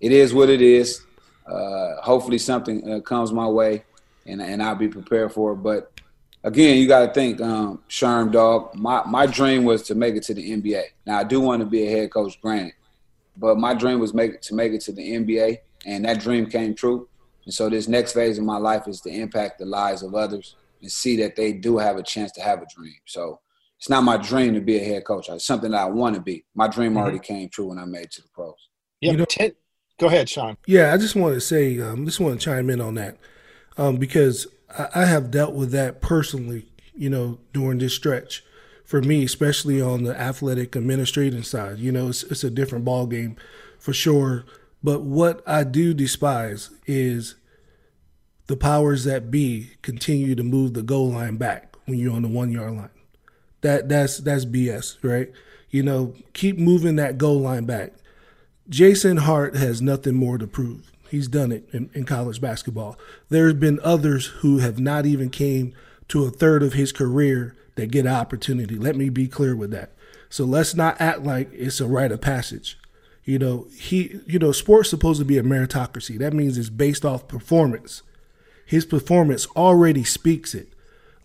[0.00, 1.04] it is what it is.
[1.46, 3.84] Uh, hopefully, something uh, comes my way
[4.26, 5.56] and and I'll be prepared for it.
[5.56, 5.92] But
[6.44, 8.74] again, you got to think, um, Sherm Dog.
[8.74, 10.84] My my dream was to make it to the NBA.
[11.06, 12.74] Now I do want to be a head coach, granted,
[13.36, 16.74] but my dream was make to make it to the NBA, and that dream came
[16.74, 17.08] true.
[17.44, 20.54] And so this next phase of my life is to impact the lives of others
[20.80, 22.94] and see that they do have a chance to have a dream.
[23.04, 23.40] So
[23.78, 25.28] it's not my dream to be a head coach.
[25.28, 26.44] It's something that I want to be.
[26.54, 26.98] My dream mm-hmm.
[26.98, 28.54] already came true when I made it to the pros.
[29.00, 29.52] Yeah, you know, ten,
[29.98, 30.56] go ahead, Sean.
[30.66, 33.16] Yeah, I just want to say, um, just want to chime in on that
[33.76, 38.44] um, because I, I have dealt with that personally, you know, during this stretch.
[38.84, 43.06] For me, especially on the athletic administrating side, you know, it's, it's a different ball
[43.06, 43.36] game
[43.78, 44.44] for sure.
[44.82, 47.36] But what I do despise is
[48.48, 52.28] the powers that be continue to move the goal line back when you're on the
[52.28, 52.90] one yard line.
[53.62, 55.30] That that's that's BS, right?
[55.70, 57.94] You know, keep moving that goal line back.
[58.68, 60.91] Jason Hart has nothing more to prove.
[61.12, 62.98] He's done it in, in college basketball.
[63.28, 65.74] There's been others who have not even came
[66.08, 68.76] to a third of his career that get an opportunity.
[68.76, 69.92] Let me be clear with that.
[70.30, 72.78] So let's not act like it's a rite of passage.
[73.24, 76.18] You know, he you know, sports supposed to be a meritocracy.
[76.18, 78.02] That means it's based off performance.
[78.64, 80.72] His performance already speaks it.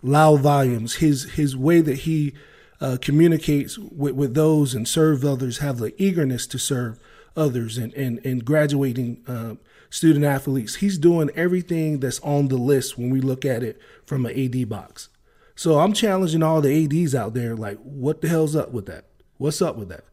[0.03, 0.95] Loud volumes.
[0.95, 2.33] His his way that he
[2.81, 6.99] uh, communicates with, with those and serve others, have the eagerness to serve
[7.37, 9.55] others, and and, and graduating uh,
[9.89, 10.75] student athletes.
[10.75, 14.69] He's doing everything that's on the list when we look at it from an AD
[14.69, 15.09] box.
[15.55, 19.05] So I'm challenging all the ADs out there, like, what the hell's up with that?
[19.37, 20.03] What's up with that?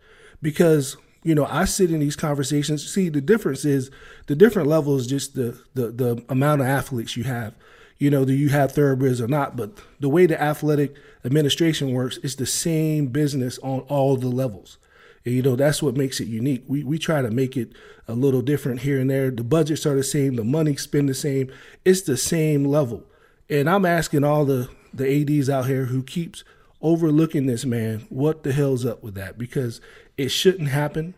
[0.41, 2.87] Because you know, I sit in these conversations.
[2.87, 3.91] See, the difference is
[4.27, 7.55] the different level is just the the the amount of athletes you have.
[7.99, 9.57] You know, do you have thoroughbreds or not?
[9.57, 14.77] But the way the athletic administration works is the same business on all the levels.
[15.25, 16.65] And, you know, that's what makes it unique.
[16.67, 17.73] We we try to make it
[18.07, 19.31] a little different here and there.
[19.31, 21.51] The budgets are the same, the money spent the same.
[21.85, 23.05] It's the same level.
[23.49, 26.45] And I'm asking all the the ADs out here who keeps
[26.81, 29.39] overlooking this man, what the hell's up with that?
[29.39, 29.81] Because
[30.17, 31.15] it shouldn't happen.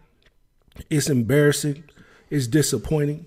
[0.89, 1.85] It's embarrassing.
[2.31, 3.27] It's disappointing.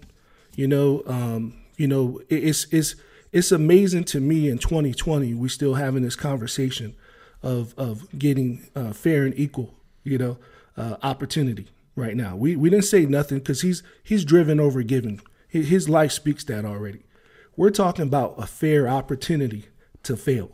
[0.55, 2.95] You know, um, you know, it's it's
[3.31, 6.95] it's amazing to me in 2020 we still having this conversation
[7.43, 10.37] of of getting uh, fair and equal, you know,
[10.79, 12.35] uh, opportunity right now.
[12.35, 15.21] We we didn't say nothing because he's he's driven over giving.
[15.49, 17.03] His life speaks that already.
[17.57, 19.65] We're talking about a fair opportunity
[20.03, 20.51] to fail.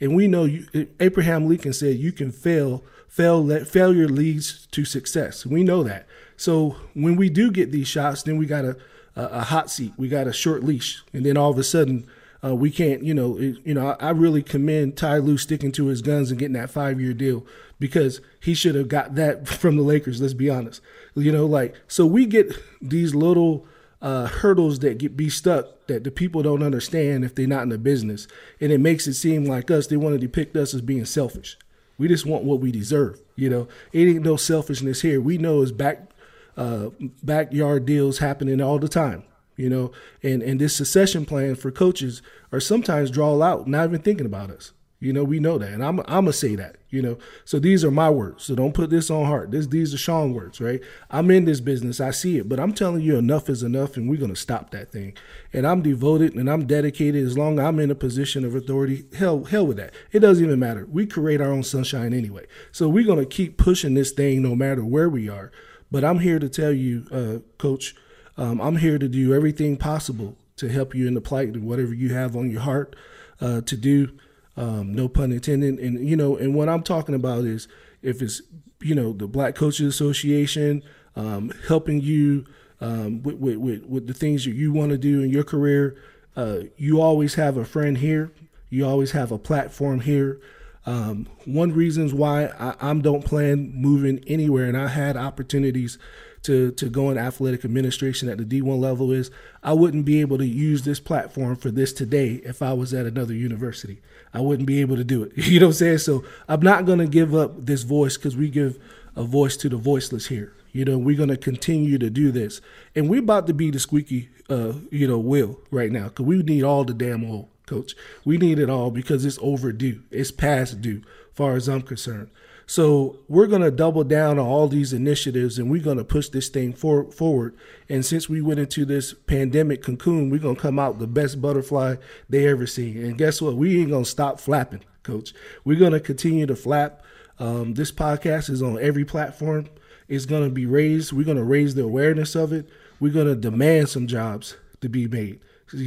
[0.00, 0.66] And we know you,
[0.98, 5.44] Abraham Lincoln said you can fail, fail, let failure leads to success.
[5.44, 6.06] We know that.
[6.38, 8.78] So when we do get these shots, then we got a,
[9.14, 12.06] a, a hot seat, we got a short leash, and then all of a sudden
[12.42, 13.02] uh, we can't.
[13.02, 13.90] You know, it, you know.
[14.00, 17.12] I, I, really commend Ty Lue sticking to his guns and getting that five year
[17.12, 17.44] deal
[17.78, 20.20] because he should have got that from the Lakers.
[20.20, 20.80] Let's be honest.
[21.14, 23.66] You know, like so we get these little
[24.00, 27.68] uh, hurdles that get be stuck that the people don't understand if they're not in
[27.68, 28.26] the business,
[28.60, 31.58] and it makes it seem like us they want to depict us as being selfish.
[31.98, 33.20] We just want what we deserve.
[33.36, 35.20] You know, it ain't no selfishness here.
[35.20, 36.10] We know it's back
[36.56, 36.90] uh,
[37.22, 39.24] backyard deals happening all the time.
[39.60, 39.92] You know,
[40.22, 44.50] and and this succession plan for coaches are sometimes draw out, not even thinking about
[44.50, 44.72] us.
[45.00, 46.76] You know, we know that, and I'm I'm gonna say that.
[46.88, 48.44] You know, so these are my words.
[48.44, 49.50] So don't put this on Hart.
[49.50, 50.80] This these are Sean words, right?
[51.10, 52.00] I'm in this business.
[52.00, 54.92] I see it, but I'm telling you, enough is enough, and we're gonna stop that
[54.92, 55.14] thing.
[55.52, 57.26] And I'm devoted and I'm dedicated.
[57.26, 59.94] As long as I'm in a position of authority, hell hell with that.
[60.10, 60.86] It doesn't even matter.
[60.90, 62.46] We create our own sunshine anyway.
[62.72, 65.52] So we're gonna keep pushing this thing no matter where we are.
[65.90, 67.94] But I'm here to tell you, uh, Coach,
[68.40, 71.92] um, I'm here to do everything possible to help you in the plight and whatever
[71.92, 72.96] you have on your heart
[73.38, 74.18] uh, to do.
[74.56, 75.78] Um, no pun intended.
[75.78, 77.68] And you know, and what I'm talking about is
[78.02, 78.40] if it's
[78.80, 80.82] you know the Black Coaches Association
[81.16, 82.46] um, helping you
[82.80, 85.96] um, with, with, with, the things that you want to do in your career,
[86.34, 88.32] uh, you always have a friend here.
[88.70, 90.40] You always have a platform here.
[90.86, 95.98] Um, one reasons why I, I don't plan moving anywhere, and I had opportunities
[96.42, 99.30] to to go in athletic administration at the D1 level is
[99.62, 103.06] I wouldn't be able to use this platform for this today if I was at
[103.06, 104.00] another university.
[104.32, 105.32] I wouldn't be able to do it.
[105.50, 105.98] You know what I'm saying?
[105.98, 108.78] So I'm not going to give up this voice because we give
[109.16, 110.54] a voice to the voiceless here.
[110.72, 112.60] You know, we're going to continue to do this.
[112.94, 116.42] And we're about to be the squeaky, uh, you know, wheel right now because we
[116.42, 117.94] need all the damn oil, coach.
[118.24, 120.02] We need it all because it's overdue.
[120.12, 121.02] It's past due,
[121.34, 122.30] far as I'm concerned.
[122.70, 126.28] So we're going to double down on all these initiatives and we're going to push
[126.28, 127.56] this thing for, forward.
[127.88, 131.42] And since we went into this pandemic cocoon, we're going to come out the best
[131.42, 131.96] butterfly
[132.28, 133.02] they ever seen.
[133.02, 133.56] And guess what?
[133.56, 135.34] We ain't going to stop flapping, coach.
[135.64, 137.02] We're going to continue to flap.
[137.40, 139.66] Um, this podcast is on every platform.
[140.06, 141.12] It's going to be raised.
[141.12, 142.68] We're going to raise the awareness of it.
[143.00, 145.40] We're going to demand some jobs to be made.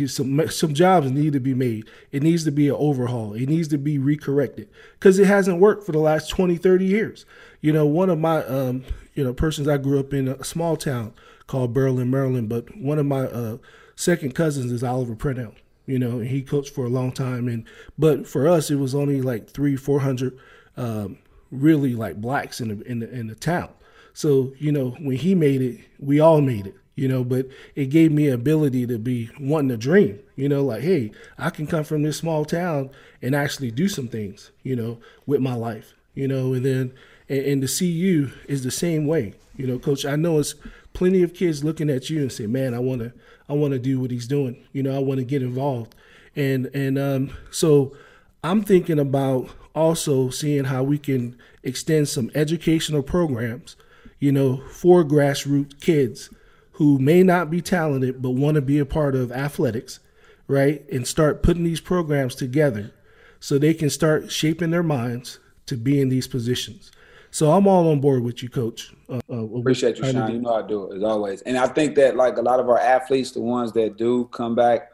[0.08, 1.90] Some some jobs need to be made.
[2.12, 3.34] It needs to be an overhaul.
[3.34, 7.26] It needs to be recorrected because it hasn't worked for the last 20, 30 years.
[7.60, 10.78] You know, one of my um, you know persons I grew up in a small
[10.78, 11.14] town
[11.48, 13.58] called Berlin, Maryland, but one of my uh,
[13.96, 15.54] second cousins is Oliver Purnell.
[15.86, 17.66] You know, he coached for a long time, and
[17.98, 20.38] but for us it was only like three, four hundred
[20.78, 21.18] um,
[21.52, 23.70] really like blacks in the in the in the town.
[24.14, 27.88] So you know, when he made it, we all made it you know, but it
[27.88, 31.84] gave me ability to be wanting to dream, you know, like, hey, I can come
[31.84, 36.28] from this small town and actually do some things, you know, with my life, you
[36.28, 36.94] know, and then,
[37.28, 40.56] and, and to see you is the same way, you know, coach, I know it's
[40.94, 43.14] plenty of kids looking at you and say, "Man, I want to,
[43.50, 44.64] I want to do what he's doing.
[44.72, 45.96] You know, I want to get involved."
[46.36, 47.96] And and um, so
[48.44, 53.76] I'm thinking about also seeing how we can extend some educational programs,
[54.20, 56.30] you know, for grassroots kids
[56.74, 60.00] who may not be talented but want to be a part of athletics,
[60.48, 60.88] right?
[60.92, 62.94] And start putting these programs together
[63.40, 66.92] so they can start shaping their minds to be in these positions.
[67.30, 68.94] So I'm all on board with you, Coach.
[69.10, 70.32] Uh, uh, Appreciate you, Sean.
[70.32, 72.70] You know I do it as always, and I think that like a lot of
[72.70, 74.90] our athletes, the ones that do come back,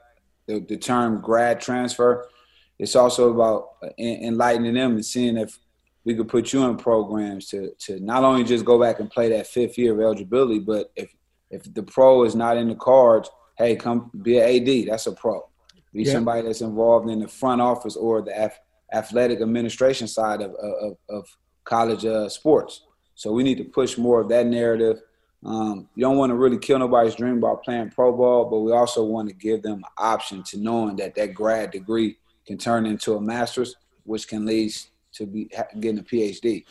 [0.47, 2.29] the, the term grad transfer,
[2.77, 5.59] it's also about enlightening them and seeing if
[6.05, 9.29] we could put you in programs to to not only just go back and play
[9.29, 11.13] that fifth year of eligibility, but if
[11.49, 14.87] if the pro is not in the cards, hey, come be an AD.
[14.89, 15.47] That's a pro.
[15.93, 16.13] Be yeah.
[16.13, 18.51] somebody that's involved in the front office or the
[18.93, 22.85] athletic administration side of of, of college uh, sports.
[23.15, 25.01] So we need to push more of that narrative.
[25.45, 28.71] Um, you don't want to really kill nobody's dream about playing pro ball, but we
[28.71, 32.85] also want to give them an option to knowing that that grad degree can turn
[32.85, 34.71] into a master's, which can lead
[35.13, 36.65] to be getting a PhD.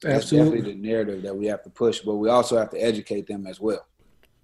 [0.00, 0.58] That's absolutely.
[0.58, 3.46] definitely the narrative that we have to push, but we also have to educate them
[3.46, 3.86] as well.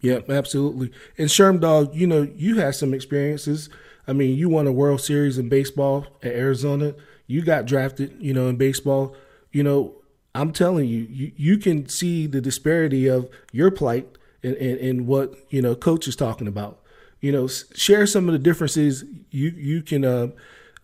[0.00, 0.90] Yeah, absolutely.
[1.18, 3.68] And Sherm Dog, you know, you had some experiences.
[4.06, 6.94] I mean, you won a World Series in baseball at Arizona.
[7.26, 9.14] You got drafted, you know, in baseball.
[9.52, 9.94] You know,
[10.34, 14.08] I'm telling you, you, you can see the disparity of your plight
[14.42, 16.80] and, and, and what, you know, coach is talking about.
[17.20, 20.28] You know, share some of the differences you, you can uh,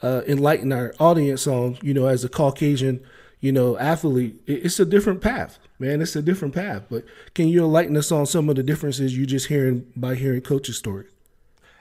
[0.02, 3.00] uh, enlighten our audience on, you know, as a Caucasian,
[3.40, 6.00] you know, athlete, it's a different path, man.
[6.00, 6.84] It's a different path.
[6.90, 10.40] But can you enlighten us on some of the differences you just hearing by hearing
[10.40, 11.06] coach's story?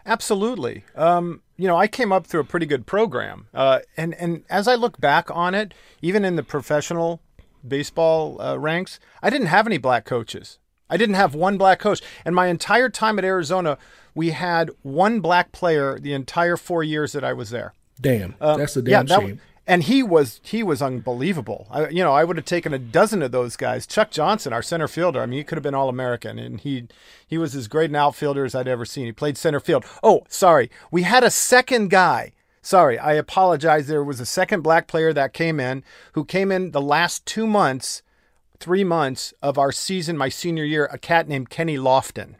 [0.05, 0.83] Absolutely.
[0.95, 4.67] Um, you know, I came up through a pretty good program, uh, and and as
[4.67, 7.21] I look back on it, even in the professional
[7.67, 10.59] baseball uh, ranks, I didn't have any black coaches.
[10.89, 13.79] I didn't have one black coach, and my entire time at Arizona,
[14.13, 17.73] we had one black player the entire four years that I was there.
[17.99, 19.41] Damn, um, that's a damn yeah, shame.
[19.67, 21.67] And he was he was unbelievable.
[21.71, 23.87] I, you know, I would have taken a dozen of those guys.
[23.87, 25.21] Chuck Johnson, our center fielder.
[25.21, 26.87] I mean, he could have been all American, and he
[27.25, 29.05] he was as great an outfielder as I'd ever seen.
[29.05, 29.85] He played center field.
[30.03, 32.33] Oh, sorry, we had a second guy.
[32.61, 33.87] Sorry, I apologize.
[33.87, 37.45] There was a second black player that came in who came in the last two
[37.45, 38.01] months,
[38.59, 40.89] three months of our season, my senior year.
[40.91, 42.35] A cat named Kenny Lofton.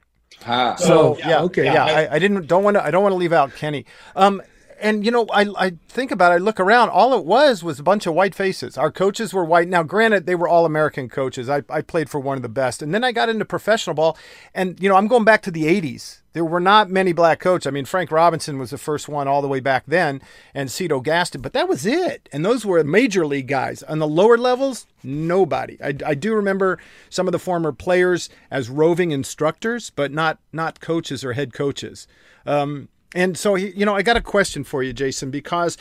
[0.46, 0.76] Ah.
[0.76, 1.86] So oh, yeah, okay, yeah.
[1.86, 3.86] I, I, didn't don't want to I don't want to leave out Kenny.
[4.16, 4.42] Um,
[4.80, 7.80] and you know, I, I think about it, I look around, all it was was
[7.80, 8.78] a bunch of white faces.
[8.78, 9.68] Our coaches were white.
[9.68, 11.50] Now, granted, they were all American coaches.
[11.50, 12.82] I, I played for one of the best.
[12.82, 14.18] And then I got into professional ball.
[14.54, 16.22] And, you know, I'm going back to the 80s.
[16.36, 17.66] There were not many black coaches.
[17.66, 20.22] I mean, Frank Robinson was the first one all the way back then,
[20.54, 22.28] and Cito Gaston, but that was it.
[22.34, 23.84] And those were major league guys.
[23.84, 25.78] On the lower levels, nobody.
[25.82, 26.78] I, I do remember
[27.10, 32.06] some of the former players as roving instructors, but not not coaches or head coaches.
[32.46, 35.78] Um, and so, you know, I got a question for you, Jason, because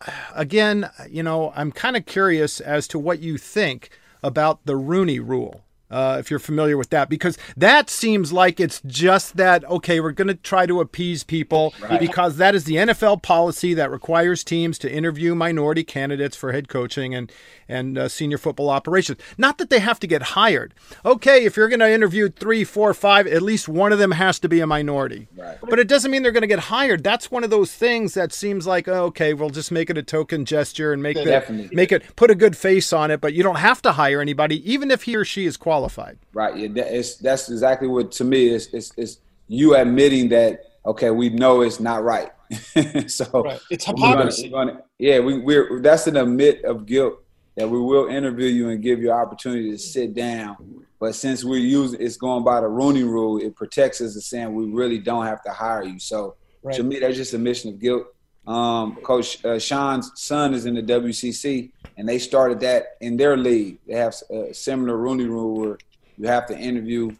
[0.00, 3.90] uh, again, you know, I'm kind of curious as to what you think
[4.22, 8.82] about the Rooney rule uh, if you're familiar with that, because that seems like it's
[8.84, 12.00] just that, okay, we're going to try to appease people right.
[12.00, 16.68] because that is the NFL policy that requires teams to interview minority candidates for head
[16.68, 17.30] coaching and,
[17.68, 19.20] and uh, senior football operations.
[19.38, 20.74] Not that they have to get hired.
[21.04, 24.40] Okay, if you're going to interview three, four, five, at least one of them has
[24.40, 25.28] to be a minority.
[25.36, 25.58] Right.
[25.62, 27.04] But it doesn't mean they're going to get hired.
[27.04, 30.02] That's one of those things that seems like, oh, okay, we'll just make it a
[30.02, 33.44] token gesture and make, the, make it, put a good face on it, but you
[33.44, 36.18] don't have to hire anybody, even if he or she is qualified qualified.
[36.32, 36.56] Right.
[36.56, 36.84] Yeah.
[36.84, 39.18] It's, that's exactly what to me is it's, it's
[39.48, 42.30] you admitting that okay, we know it's not right.
[43.08, 43.60] so right.
[43.70, 44.50] it's hypocrisy.
[44.50, 47.14] We're gonna, we're gonna, yeah, we, we're that's an admit of guilt
[47.56, 50.84] that we will interview you and give you opportunity to sit down.
[51.00, 54.54] But since we're using it's going by the Rooney Rule, it protects us as saying
[54.54, 55.98] we really don't have to hire you.
[55.98, 56.74] So right.
[56.76, 58.06] to me, that's just a mission of guilt.
[58.46, 63.36] Um, Coach uh, Sean's son is in the WCC, and they started that in their
[63.36, 63.78] league.
[63.86, 65.78] They have a similar Rooney Rule where
[66.18, 67.14] you have to interview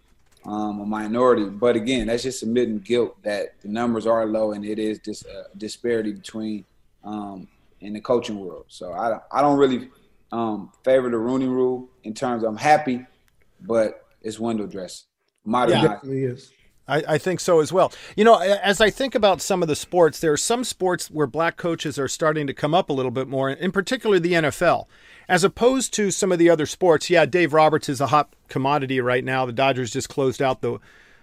[0.45, 1.45] um, a minority.
[1.47, 5.25] But again, that's just admitting guilt that the numbers are low and it is just
[5.27, 6.64] a disparity between
[7.03, 7.49] um,
[7.81, 8.66] in the coaching world.
[8.68, 9.91] So I I don't really
[10.33, 12.43] um, favor the Rooney Rule in terms.
[12.43, 13.07] Of I'm happy,
[13.61, 15.05] but it's window dress.
[15.45, 16.53] Modern yeah, definitely is.
[16.87, 17.93] I, I, think so as well.
[18.16, 21.26] You know, as I think about some of the sports, there are some sports where
[21.26, 24.87] black coaches are starting to come up a little bit more, in particular the NFL,
[25.28, 27.09] as opposed to some of the other sports.
[27.09, 29.47] Yeah, Dave Roberts is a hot commodity right now.
[29.47, 30.78] The Dodgers just closed out the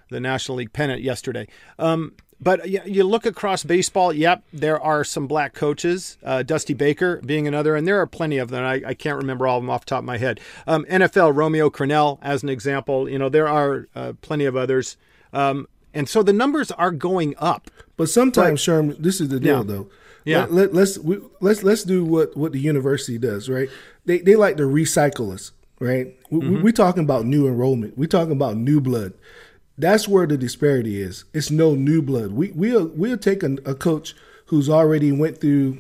[0.10, 1.48] the National League pennant yesterday.
[1.80, 4.12] Um, but you look across baseball.
[4.12, 6.18] Yep, there are some black coaches.
[6.24, 8.64] Uh, Dusty Baker being another, and there are plenty of them.
[8.64, 10.40] I, I, can't remember all of them off the top of my head.
[10.66, 13.08] Um, NFL Romeo Crennel, as an example.
[13.08, 14.98] You know, there are uh, plenty of others,
[15.34, 17.70] um, and so the numbers are going up.
[17.98, 19.64] But sometimes, but, Sherman, this is the deal, yeah.
[19.64, 19.90] though.
[20.24, 20.48] Yeah.
[20.50, 23.70] Let, us let's, we, let's let's do what what the university does, right?
[24.06, 26.16] They they like to recycle us, right?
[26.30, 26.62] We, mm-hmm.
[26.62, 27.98] we, talking about new enrollment.
[27.98, 29.14] We're talking about new blood.
[29.78, 31.26] That's where the disparity is.
[31.34, 32.34] It's no new blood.
[32.34, 34.16] We we'll we'll take a, a coach
[34.48, 35.80] who's already went through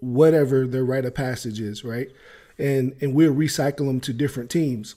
[0.00, 2.08] whatever their rite of passage is, right?
[2.58, 4.96] And and we'll recycle them to different teams.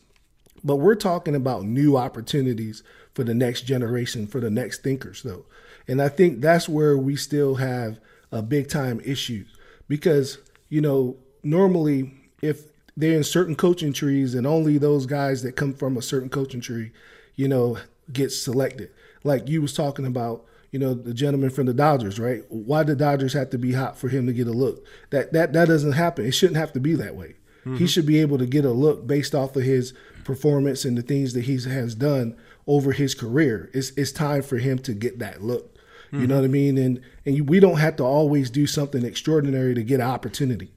[0.63, 2.83] But we're talking about new opportunities
[3.13, 5.45] for the next generation, for the next thinkers, though.
[5.87, 7.99] And I think that's where we still have
[8.31, 9.45] a big time issue
[9.87, 10.37] because,
[10.69, 15.73] you know, normally if they're in certain coaching trees and only those guys that come
[15.73, 16.91] from a certain coaching tree,
[17.35, 17.77] you know,
[18.11, 18.91] get selected.
[19.23, 22.43] Like you was talking about, you know, the gentleman from the Dodgers, right?
[22.49, 24.85] Why the Dodgers have to be hot for him to get a look?
[25.09, 26.25] That that that doesn't happen.
[26.25, 27.35] It shouldn't have to be that way.
[27.65, 27.77] Mm-hmm.
[27.77, 29.93] He should be able to get a look based off of his
[30.23, 32.35] performance and the things that he has done
[32.67, 33.69] over his career.
[33.73, 35.75] It's it's time for him to get that look.
[36.07, 36.21] Mm-hmm.
[36.21, 36.77] You know what I mean?
[36.77, 40.71] And and we don't have to always do something extraordinary to get an opportunity,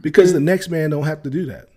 [0.00, 1.68] because the next man don't have to do that.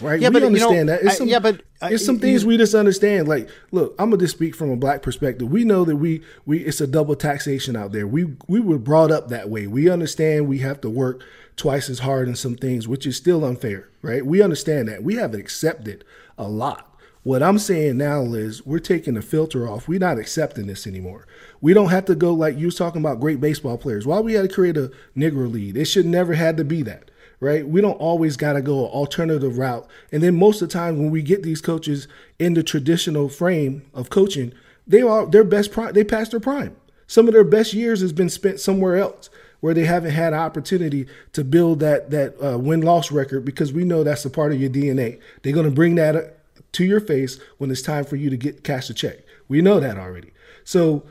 [0.00, 0.20] Right?
[0.20, 1.02] Yeah, we but understand you know, that.
[1.04, 3.28] It's some, I, yeah, but uh, it's some things we just understand.
[3.28, 5.50] Like, look, I'm gonna just speak from a black perspective.
[5.50, 8.06] We know that we we it's a double taxation out there.
[8.06, 9.66] We we were brought up that way.
[9.66, 11.22] We understand we have to work
[11.56, 14.24] twice as hard in some things, which is still unfair, right?
[14.24, 15.02] We understand that.
[15.02, 16.04] We have accepted
[16.38, 16.91] a lot.
[17.24, 19.86] What I'm saying now is we're taking the filter off.
[19.86, 21.24] We're not accepting this anymore.
[21.60, 24.04] We don't have to go like you was talking about great baseball players.
[24.04, 25.76] Why we had to create a Negro league?
[25.76, 27.66] It should never had to be that, right?
[27.66, 29.88] We don't always got to go an alternative route.
[30.10, 32.08] And then most of the time when we get these coaches
[32.40, 34.52] in the traditional frame of coaching,
[34.84, 35.92] they are their best prime.
[35.92, 36.76] They passed their prime.
[37.06, 40.40] Some of their best years has been spent somewhere else where they haven't had an
[40.40, 44.50] opportunity to build that that uh, win loss record because we know that's a part
[44.50, 45.20] of your DNA.
[45.42, 46.41] They're going to bring that
[46.72, 49.18] to your face when it's time for you to get cash a check.
[49.48, 50.32] We know that already.
[50.64, 51.04] So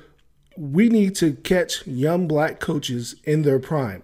[0.57, 4.03] we need to catch young black coaches in their prime.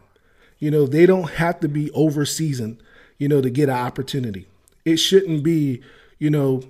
[0.59, 2.81] You know, they don't have to be over seasoned,
[3.17, 4.47] you know, to get an opportunity.
[4.85, 5.81] It shouldn't be,
[6.17, 6.63] you know,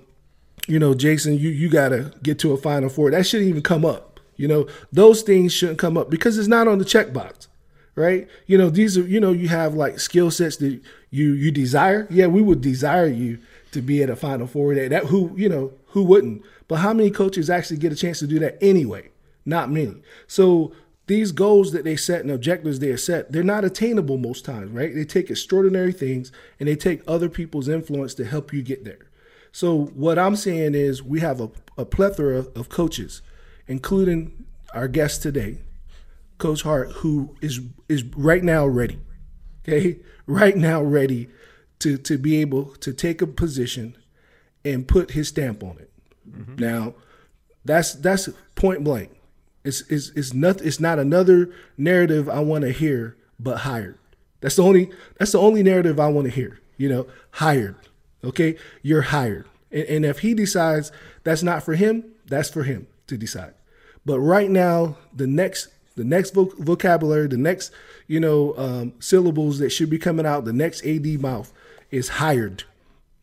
[0.66, 3.10] you know, Jason, you you gotta get to a final four.
[3.10, 4.20] That shouldn't even come up.
[4.36, 7.46] You know, those things shouldn't come up because it's not on the checkbox.
[7.94, 8.28] Right?
[8.46, 10.80] You know, these are, you know, you have like skill sets that
[11.10, 12.06] you you desire.
[12.10, 13.38] Yeah, we would desire you
[13.72, 14.74] to be at a Final Four.
[14.74, 16.42] That, that who you know who wouldn't?
[16.66, 19.10] But how many coaches actually get a chance to do that anyway?
[19.44, 20.02] Not many.
[20.26, 20.72] So
[21.06, 24.94] these goals that they set and objectives they set, they're not attainable most times, right?
[24.94, 29.08] They take extraordinary things and they take other people's influence to help you get there.
[29.50, 33.22] So what I'm saying is we have a, a plethora of coaches,
[33.66, 34.44] including
[34.74, 35.62] our guest today,
[36.36, 38.98] Coach Hart, who is is right now ready.
[39.66, 41.28] Okay, right now ready
[41.80, 43.96] to to be able to take a position
[44.64, 45.90] and put his stamp on it.
[46.28, 46.56] Mm-hmm.
[46.56, 46.94] Now,
[47.64, 49.10] that's that's point blank.
[49.64, 53.98] It's it's it's not it's not another narrative I want to hear, but hired.
[54.40, 56.60] That's the only that's the only narrative I want to hear.
[56.76, 57.76] You know, hired.
[58.24, 59.46] Okay, you're hired.
[59.70, 60.92] And, and if he decides
[61.24, 63.54] that's not for him, that's for him to decide.
[64.04, 65.68] But right now, the next
[65.98, 67.70] the next vocabulary, the next
[68.06, 71.52] you know um, syllables that should be coming out, the next AD mouth
[71.90, 72.64] is hired.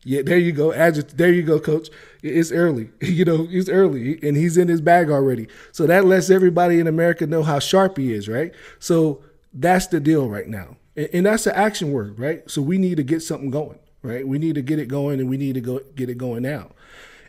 [0.04, 0.72] Yeah, there you go.
[0.72, 1.88] Adject, there you go, coach.
[2.22, 2.90] It's early.
[3.00, 5.48] You know, it's early and he's in his bag already.
[5.72, 8.52] So that lets everybody in America know how sharp he is, right?
[8.78, 10.76] So that's the deal right now.
[10.96, 12.48] And, and that's the action word, right?
[12.48, 14.26] So we need to get something going, right?
[14.26, 16.70] We need to get it going and we need to go get it going now.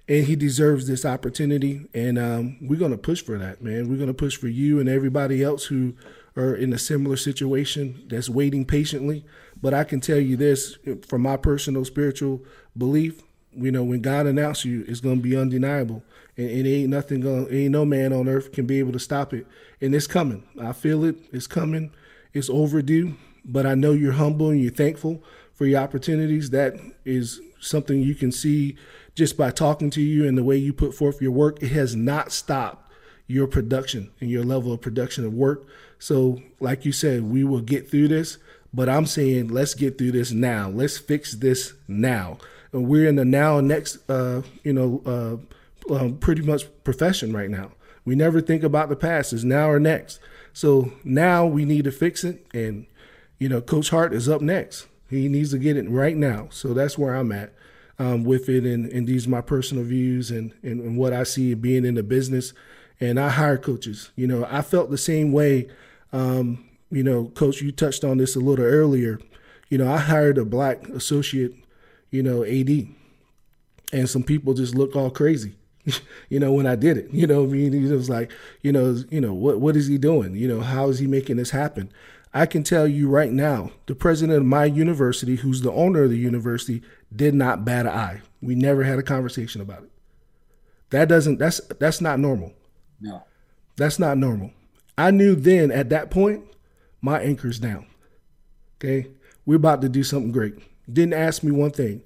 [0.10, 1.88] And he deserves this opportunity.
[1.94, 3.90] And um, we're going to push for that, man.
[3.90, 5.96] We're going to push for you and everybody else who
[6.38, 9.26] are in a similar situation that's waiting patiently.
[9.62, 10.78] But I can tell you this
[11.08, 12.42] from my personal spiritual
[12.78, 16.04] belief, you know, when God announced you, it's going to be undeniable.
[16.38, 19.34] And, and ain't nothing going, ain't no man on earth can be able to stop
[19.34, 19.48] it.
[19.82, 20.44] And it's coming.
[20.62, 21.18] I feel it.
[21.34, 21.92] It's coming.
[22.34, 23.16] It's overdue.
[23.44, 26.52] But I know you're humble and you're thankful for your opportunities.
[26.52, 28.78] That is something you can see
[29.18, 31.64] just by talking to you and the way you put forth your work.
[31.64, 32.92] It has not stopped
[33.26, 35.66] your production and your level of production of work.
[35.98, 38.38] So, like you said, we will get through this.
[38.72, 40.70] But I'm saying let's get through this now.
[40.70, 42.38] Let's fix this now.
[42.72, 47.50] And we're in the now next, uh, you know, uh, um, pretty much profession right
[47.50, 47.72] now.
[48.06, 49.34] We never think about the past.
[49.34, 50.20] It's now or next.
[50.54, 52.46] So now we need to fix it.
[52.54, 52.86] And,
[53.40, 54.86] you know, Coach Hart is up next.
[55.10, 56.50] He needs to get it right now.
[56.52, 57.52] So that's where I'm at
[58.00, 58.66] um, with it.
[58.66, 62.04] And, and these my personal views and, and, and what I see being in the
[62.04, 62.54] business
[63.00, 64.12] and I hire coaches.
[64.16, 65.68] You know, I felt the same way.
[66.14, 69.20] Um, you know, coach, you touched on this a little earlier.
[69.70, 71.54] You know, I hired a black associate,
[72.10, 72.88] you know, AD,
[73.92, 75.56] and some people just look all crazy.
[76.30, 78.32] you know, when I did it, you know, I mean, it was like,
[78.62, 80.36] you know, you know, what what is he doing?
[80.36, 81.92] You know, how is he making this happen?
[82.34, 86.10] I can tell you right now, the president of my university, who's the owner of
[86.10, 86.82] the university,
[87.16, 88.22] did not bat an eye.
[88.42, 89.92] We never had a conversation about it.
[90.90, 92.54] That doesn't that's that's not normal.
[93.02, 93.24] No.
[93.76, 94.52] That's not normal.
[94.98, 96.44] I knew then at that point,
[97.02, 97.86] my anchor's down.
[98.78, 99.08] Okay?
[99.46, 100.56] We're about to do something great.
[100.92, 102.02] Didn't ask me one thing.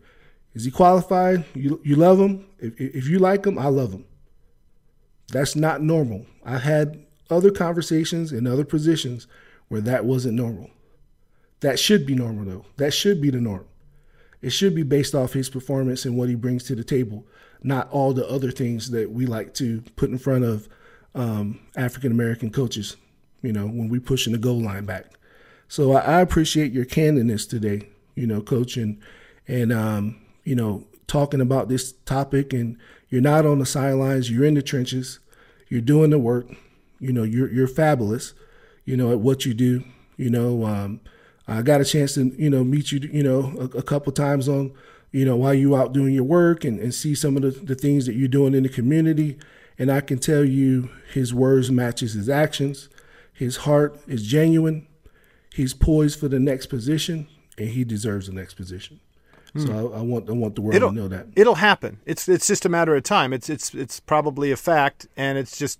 [0.54, 1.46] Is he qualified?
[1.54, 2.46] You you love him?
[2.60, 4.06] If if you like him, I love him.
[5.32, 6.26] That's not normal.
[6.44, 9.28] I had other conversations in other positions
[9.70, 10.70] where that wasn't normal.
[11.62, 12.66] That should be normal though.
[12.78, 13.66] That should be the norm.
[14.42, 17.26] It should be based off his performance and what he brings to the table,
[17.62, 20.68] not all the other things that we like to put in front of
[21.14, 22.98] um, African American coaches.
[23.42, 25.14] You know, when we pushing the goal line back.
[25.68, 27.90] So I, I appreciate your candidness today.
[28.16, 29.00] You know, coach, and
[29.48, 32.54] and um, you know, talking about this topic.
[32.54, 32.78] And
[33.10, 34.30] you're not on the sidelines.
[34.30, 35.20] You're in the trenches.
[35.70, 36.48] You're doing the work.
[37.00, 38.34] You know, you're you're fabulous
[38.86, 39.84] you know, at what you do.
[40.18, 41.02] You know, um,
[41.52, 44.48] I got a chance to, you know, meet you, you know, a, a couple times
[44.48, 44.74] on,
[45.12, 47.76] you know, while you out doing your work and, and see some of the, the
[47.76, 49.38] things that you're doing in the community.
[49.78, 52.90] And I can tell you his words matches his actions.
[53.34, 54.88] His heart is genuine.
[55.54, 57.28] He's poised for the next position
[57.58, 59.00] and he deserves the next position.
[59.58, 59.94] So hmm.
[59.94, 62.00] I, I, want I want the world it'll, to know that it'll happen.
[62.06, 63.34] It's it's just a matter of time.
[63.34, 65.80] It's it's it's probably a fact, and it's just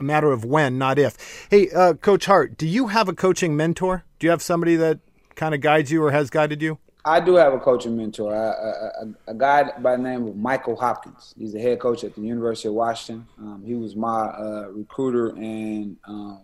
[0.00, 1.46] a matter of when, not if.
[1.50, 4.04] Hey, uh, Coach Hart, do you have a coaching mentor?
[4.18, 5.00] Do you have somebody that
[5.34, 6.78] kind of guides you or has guided you?
[7.04, 11.34] I do have a coaching mentor, a, a, guy by the name of Michael Hopkins.
[11.36, 13.26] He's the head coach at the University of Washington.
[13.38, 16.42] Um, he was my uh, recruiter and um,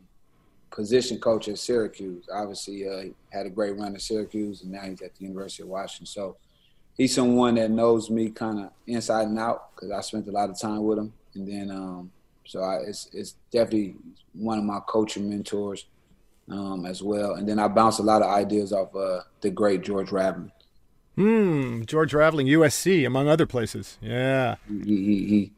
[0.73, 2.29] position coach at Syracuse.
[2.33, 5.69] Obviously, uh, had a great run at Syracuse, and now he's at the University of
[5.69, 6.07] Washington.
[6.07, 6.37] So
[6.97, 10.51] he's someone that knows me kind of inside and out because I spent a lot
[10.51, 11.13] of time with him.
[11.35, 12.11] And then um,
[12.49, 13.95] so I, it's it's definitely
[14.33, 15.85] one of my coaching mentors
[16.51, 17.35] um, as well.
[17.35, 20.51] And then I bounce a lot of ideas off uh, the great George Raveling.
[21.17, 23.99] Hmm, George Raveling, USC, among other places.
[24.01, 25.53] Yeah, he he he,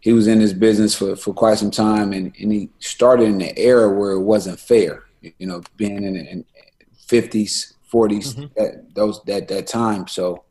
[0.00, 3.38] he was in this business for, for quite some time, and, and he started in
[3.38, 5.04] the era where it wasn't fair.
[5.22, 6.44] You know, being in the
[6.96, 8.44] fifties, 40s mm-hmm.
[8.56, 10.06] that those that that time.
[10.06, 10.44] So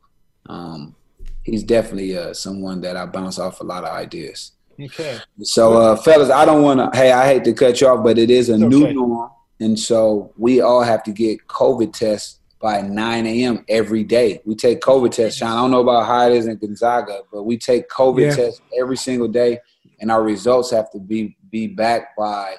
[0.48, 0.96] um,
[1.44, 4.52] he's definitely uh, someone that I bounce off a lot of ideas.
[4.82, 5.20] Okay.
[5.44, 6.98] So, uh, fellas, I don't want to.
[6.98, 8.94] Hey, I hate to cut you off, but it is a it's new okay.
[8.94, 13.66] norm, and so we all have to get COVID tests by 9 a.m.
[13.68, 14.42] every day.
[14.46, 15.40] We take COVID tests.
[15.40, 18.36] Sean, I don't know about how it is in Gonzaga, but we take COVID yeah.
[18.36, 19.60] tests every single day,
[20.00, 22.56] and our results have to be be back by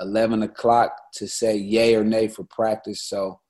[0.00, 3.02] 11 o'clock to say yay or nay for practice.
[3.02, 3.40] So,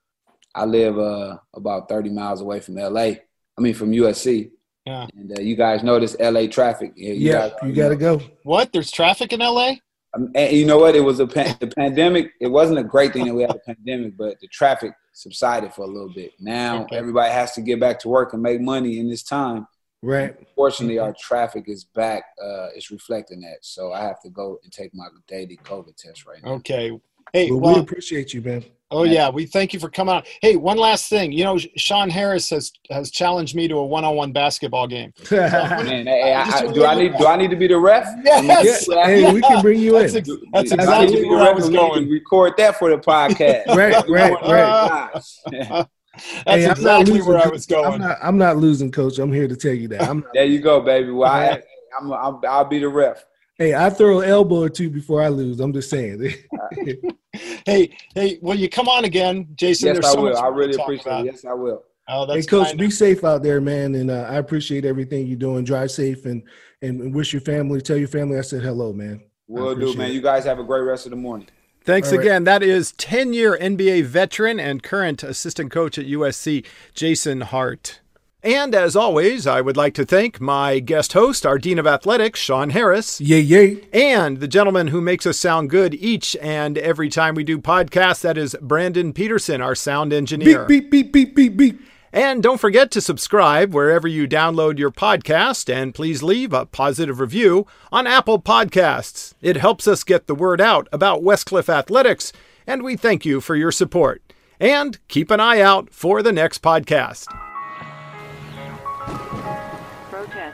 [0.55, 3.13] I live uh, about 30 miles away from LA.
[3.57, 4.51] I mean, from USC.
[4.87, 5.07] Yeah.
[5.15, 6.93] And uh, you guys notice LA traffic.
[6.97, 8.21] Yeah, you, yeah, guys, you got to go.
[8.43, 8.73] What?
[8.73, 9.75] There's traffic in LA?
[10.15, 10.95] Um, and you know what?
[10.95, 12.33] It was a the pandemic.
[12.41, 15.83] It wasn't a great thing that we had a pandemic, but the traffic subsided for
[15.83, 16.33] a little bit.
[16.39, 16.97] Now okay.
[16.97, 19.67] everybody has to get back to work and make money in this time.
[20.03, 20.37] Right.
[20.55, 22.25] Fortunately, our traffic is back.
[22.41, 23.59] Uh, it's reflecting that.
[23.63, 26.53] So I have to go and take my daily COVID test right now.
[26.55, 27.01] Okay.
[27.33, 28.65] Hey, well, well we appreciate you, man.
[28.95, 30.23] Oh yeah, we thank you for coming on.
[30.41, 31.33] Hey, one last thing.
[31.33, 35.13] You know, Sean Harris has has challenged me to a one-on-one basketball game.
[35.31, 38.07] Man, hey, I, I, do I need do I need to be the ref?
[38.25, 38.87] Yes.
[38.89, 39.07] Yeah.
[39.07, 40.19] Hey, we can bring you that's in.
[40.19, 42.09] Ex- that's exactly where I was going.
[42.09, 43.67] Record that for the podcast.
[43.75, 45.11] right, right, right.
[45.13, 45.41] that's
[46.47, 47.95] hey, exactly losing, where I was going.
[47.95, 49.19] I'm not, I'm not, losing, coach.
[49.19, 50.03] I'm here to tell you that.
[50.03, 51.11] I'm there you go, baby.
[51.11, 51.63] Well, I,
[51.99, 53.25] I'm, I'm, I'll be the ref.
[53.57, 55.61] Hey, I throw an elbow or two before I lose.
[55.61, 56.21] I'm just saying.
[57.67, 59.89] hey, hey, will you come on again, Jason?
[59.89, 60.37] Yes, There's I will.
[60.37, 61.21] I really appreciate about.
[61.21, 61.27] it.
[61.27, 61.85] Yes, I will.
[62.09, 65.65] Oh, hey, coach, be safe out there, man, and uh, I appreciate everything you're doing.
[65.65, 66.43] Drive safe and
[66.83, 69.23] and wish your family, tell your family I said hello, man.
[69.47, 70.11] Will do, man.
[70.11, 70.15] It.
[70.15, 71.49] You guys have a great rest of the morning.
[71.83, 72.21] Thanks right.
[72.21, 72.45] again.
[72.45, 78.01] That is 10 year NBA veteran and current assistant coach at USC, Jason Hart.
[78.45, 82.39] And as always, I would like to thank my guest host, our Dean of Athletics,
[82.39, 83.19] Sean Harris.
[83.19, 83.81] Yay, yay.
[83.91, 88.21] And the gentleman who makes us sound good each and every time we do podcasts,
[88.21, 90.67] that is Brandon Peterson, our sound engineer.
[90.67, 91.81] Beep, beep, beep, beep, beep, beep.
[92.13, 97.21] And don't forget to subscribe wherever you download your podcast, and please leave a positive
[97.21, 99.33] review on Apple Podcasts.
[99.41, 102.31] It helps us get the word out about Westcliff Athletics,
[102.67, 104.23] and we thank you for your support.
[104.61, 107.27] And keep an eye out for the next podcast.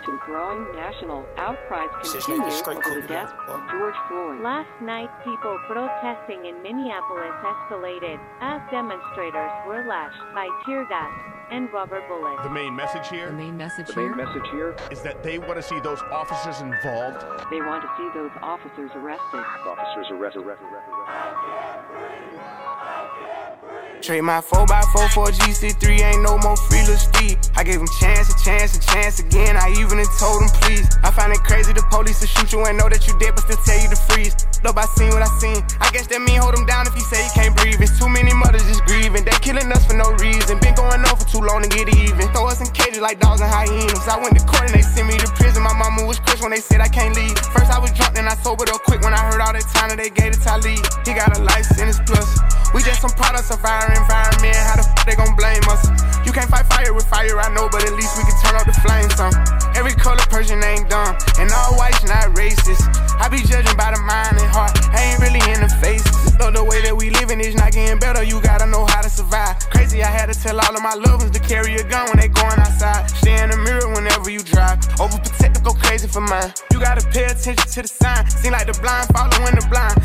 [0.05, 0.67] To growing
[1.01, 4.41] national outcries continue over the death of George Floyd.
[4.41, 11.11] Last night, people protesting in Minneapolis escalated as demonstrators were lashed by tear gas
[11.51, 12.43] and rubber bullets.
[12.43, 13.27] The main message here.
[13.27, 14.15] The main message The here.
[14.15, 17.25] main message here is that they want to see those officers involved.
[17.51, 19.45] They want to see those officers arrested.
[19.67, 20.43] Officers arrested.
[20.43, 21.81] arrested, arrested,
[24.03, 27.39] Trade my 4x4 for a GC3, ain't no more free little Steve.
[27.55, 29.59] I gave him chance, a chance, a chance again.
[29.59, 30.89] I even told him please.
[31.03, 33.45] I find it crazy the police to shoot you and know that you dead, but
[33.45, 34.37] still tell you to freeze.
[34.61, 35.65] Look, I seen what I seen.
[35.81, 37.81] I guess that mean hold him down if he say he can't breathe.
[37.81, 39.25] It's too many mothers just grieving.
[39.25, 40.61] They killing us for no reason.
[40.61, 42.29] Been going on for too long to get even.
[42.37, 44.05] Throw us in cages like dogs and hyenas.
[44.05, 45.65] I went to court and they sent me to prison.
[45.65, 47.37] My mama was crushed when they said I can't leave.
[47.57, 49.89] First I was drunk, then I sobered up quick when I heard all that time
[49.89, 50.85] that they gave it to Talib.
[51.09, 52.29] He got a life sentence plus.
[52.77, 54.61] We just some products of our environment.
[54.69, 55.89] How the f they gon' blame us?
[56.23, 58.69] You can't fight fire with fire, I know, but at least we can turn up
[58.69, 59.35] the flames some.
[59.75, 62.85] Every color person ain't dumb, and all whites not racist.
[63.21, 66.37] I be judging by the mind and heart, I ain't really in the faces.
[66.39, 69.11] Though the way that we living is not getting better, you gotta know how to
[69.11, 69.59] survive.
[69.71, 72.19] Crazy, I had to tell all of my loved ones to carry a gun when
[72.19, 73.11] they going outside.
[73.11, 74.79] Stay in the mirror whenever you drive.
[74.97, 76.53] Overprotective, go crazy for mine.
[76.73, 78.29] You gotta pay attention to the sign.
[78.31, 80.01] Seem like the blind following the blind.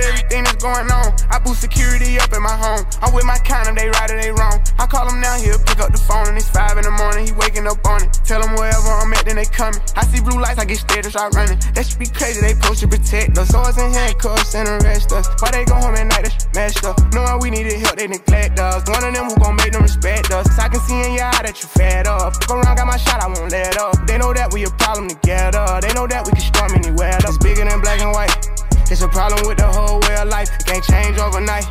[0.00, 1.12] About everything that's going on.
[1.28, 2.86] I boost security up in my home.
[3.02, 4.56] I'm with my kind of they right or they wrong.
[4.78, 7.26] I call him now, he'll pick up the phone and it's five in the morning.
[7.26, 8.12] He waking up on it.
[8.24, 9.80] Tell him wherever I'm at, then they coming.
[9.96, 11.58] I see blue lights, I get scared and start running.
[11.74, 13.48] That should be crazy, they supposed to protect us.
[13.48, 15.28] Swords and handcuffs and arrest us.
[15.40, 16.96] Why they go home at night, that's messed up.
[17.12, 18.88] Knowing we needed help, they neglect us.
[18.88, 20.48] One of them who gon' make them respect us.
[20.58, 22.40] I can see in your eye that you fed up.
[22.48, 24.06] Go around, got my shot, I won't let up.
[24.06, 25.80] They know that we a problem together.
[25.84, 27.18] They know that we can storm anywhere.
[27.20, 28.59] It's bigger than black and white.
[28.90, 30.50] It's a problem with the whole way of life.
[30.50, 31.64] It can't change overnight.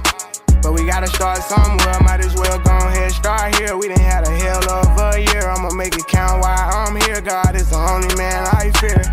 [0.63, 1.99] But we gotta start somewhere.
[2.01, 3.75] Might as well go ahead, start here.
[3.77, 5.47] We done had a hell of a year.
[5.47, 7.21] I'ma make it count while I'm here.
[7.21, 9.03] God is the only man I fear.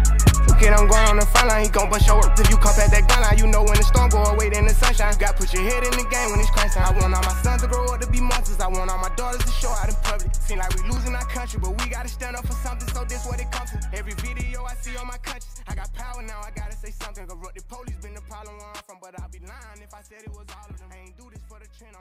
[0.57, 1.65] Kid, I'm going on the front line.
[1.65, 3.37] He gon' bust your work if you come at that gun line.
[3.37, 5.13] You know when the storm go away, then the sunshine.
[5.21, 6.89] Got put your head in the game when it's crunch time.
[6.89, 8.59] I want all my sons to grow up to be monsters.
[8.59, 10.33] I want all my daughters to show out in public.
[10.33, 12.89] Seem like we losing our country, but we gotta stand up for something.
[12.89, 13.79] So this what it comes to.
[13.93, 17.27] Every video I see on my conscience, I got power now, I gotta say something.
[17.27, 20.03] Corrupt the police been the problem where I'm from, but I'd be lying if I
[20.03, 20.89] said it was all of them.
[20.93, 21.97] I ain't do this for the trend,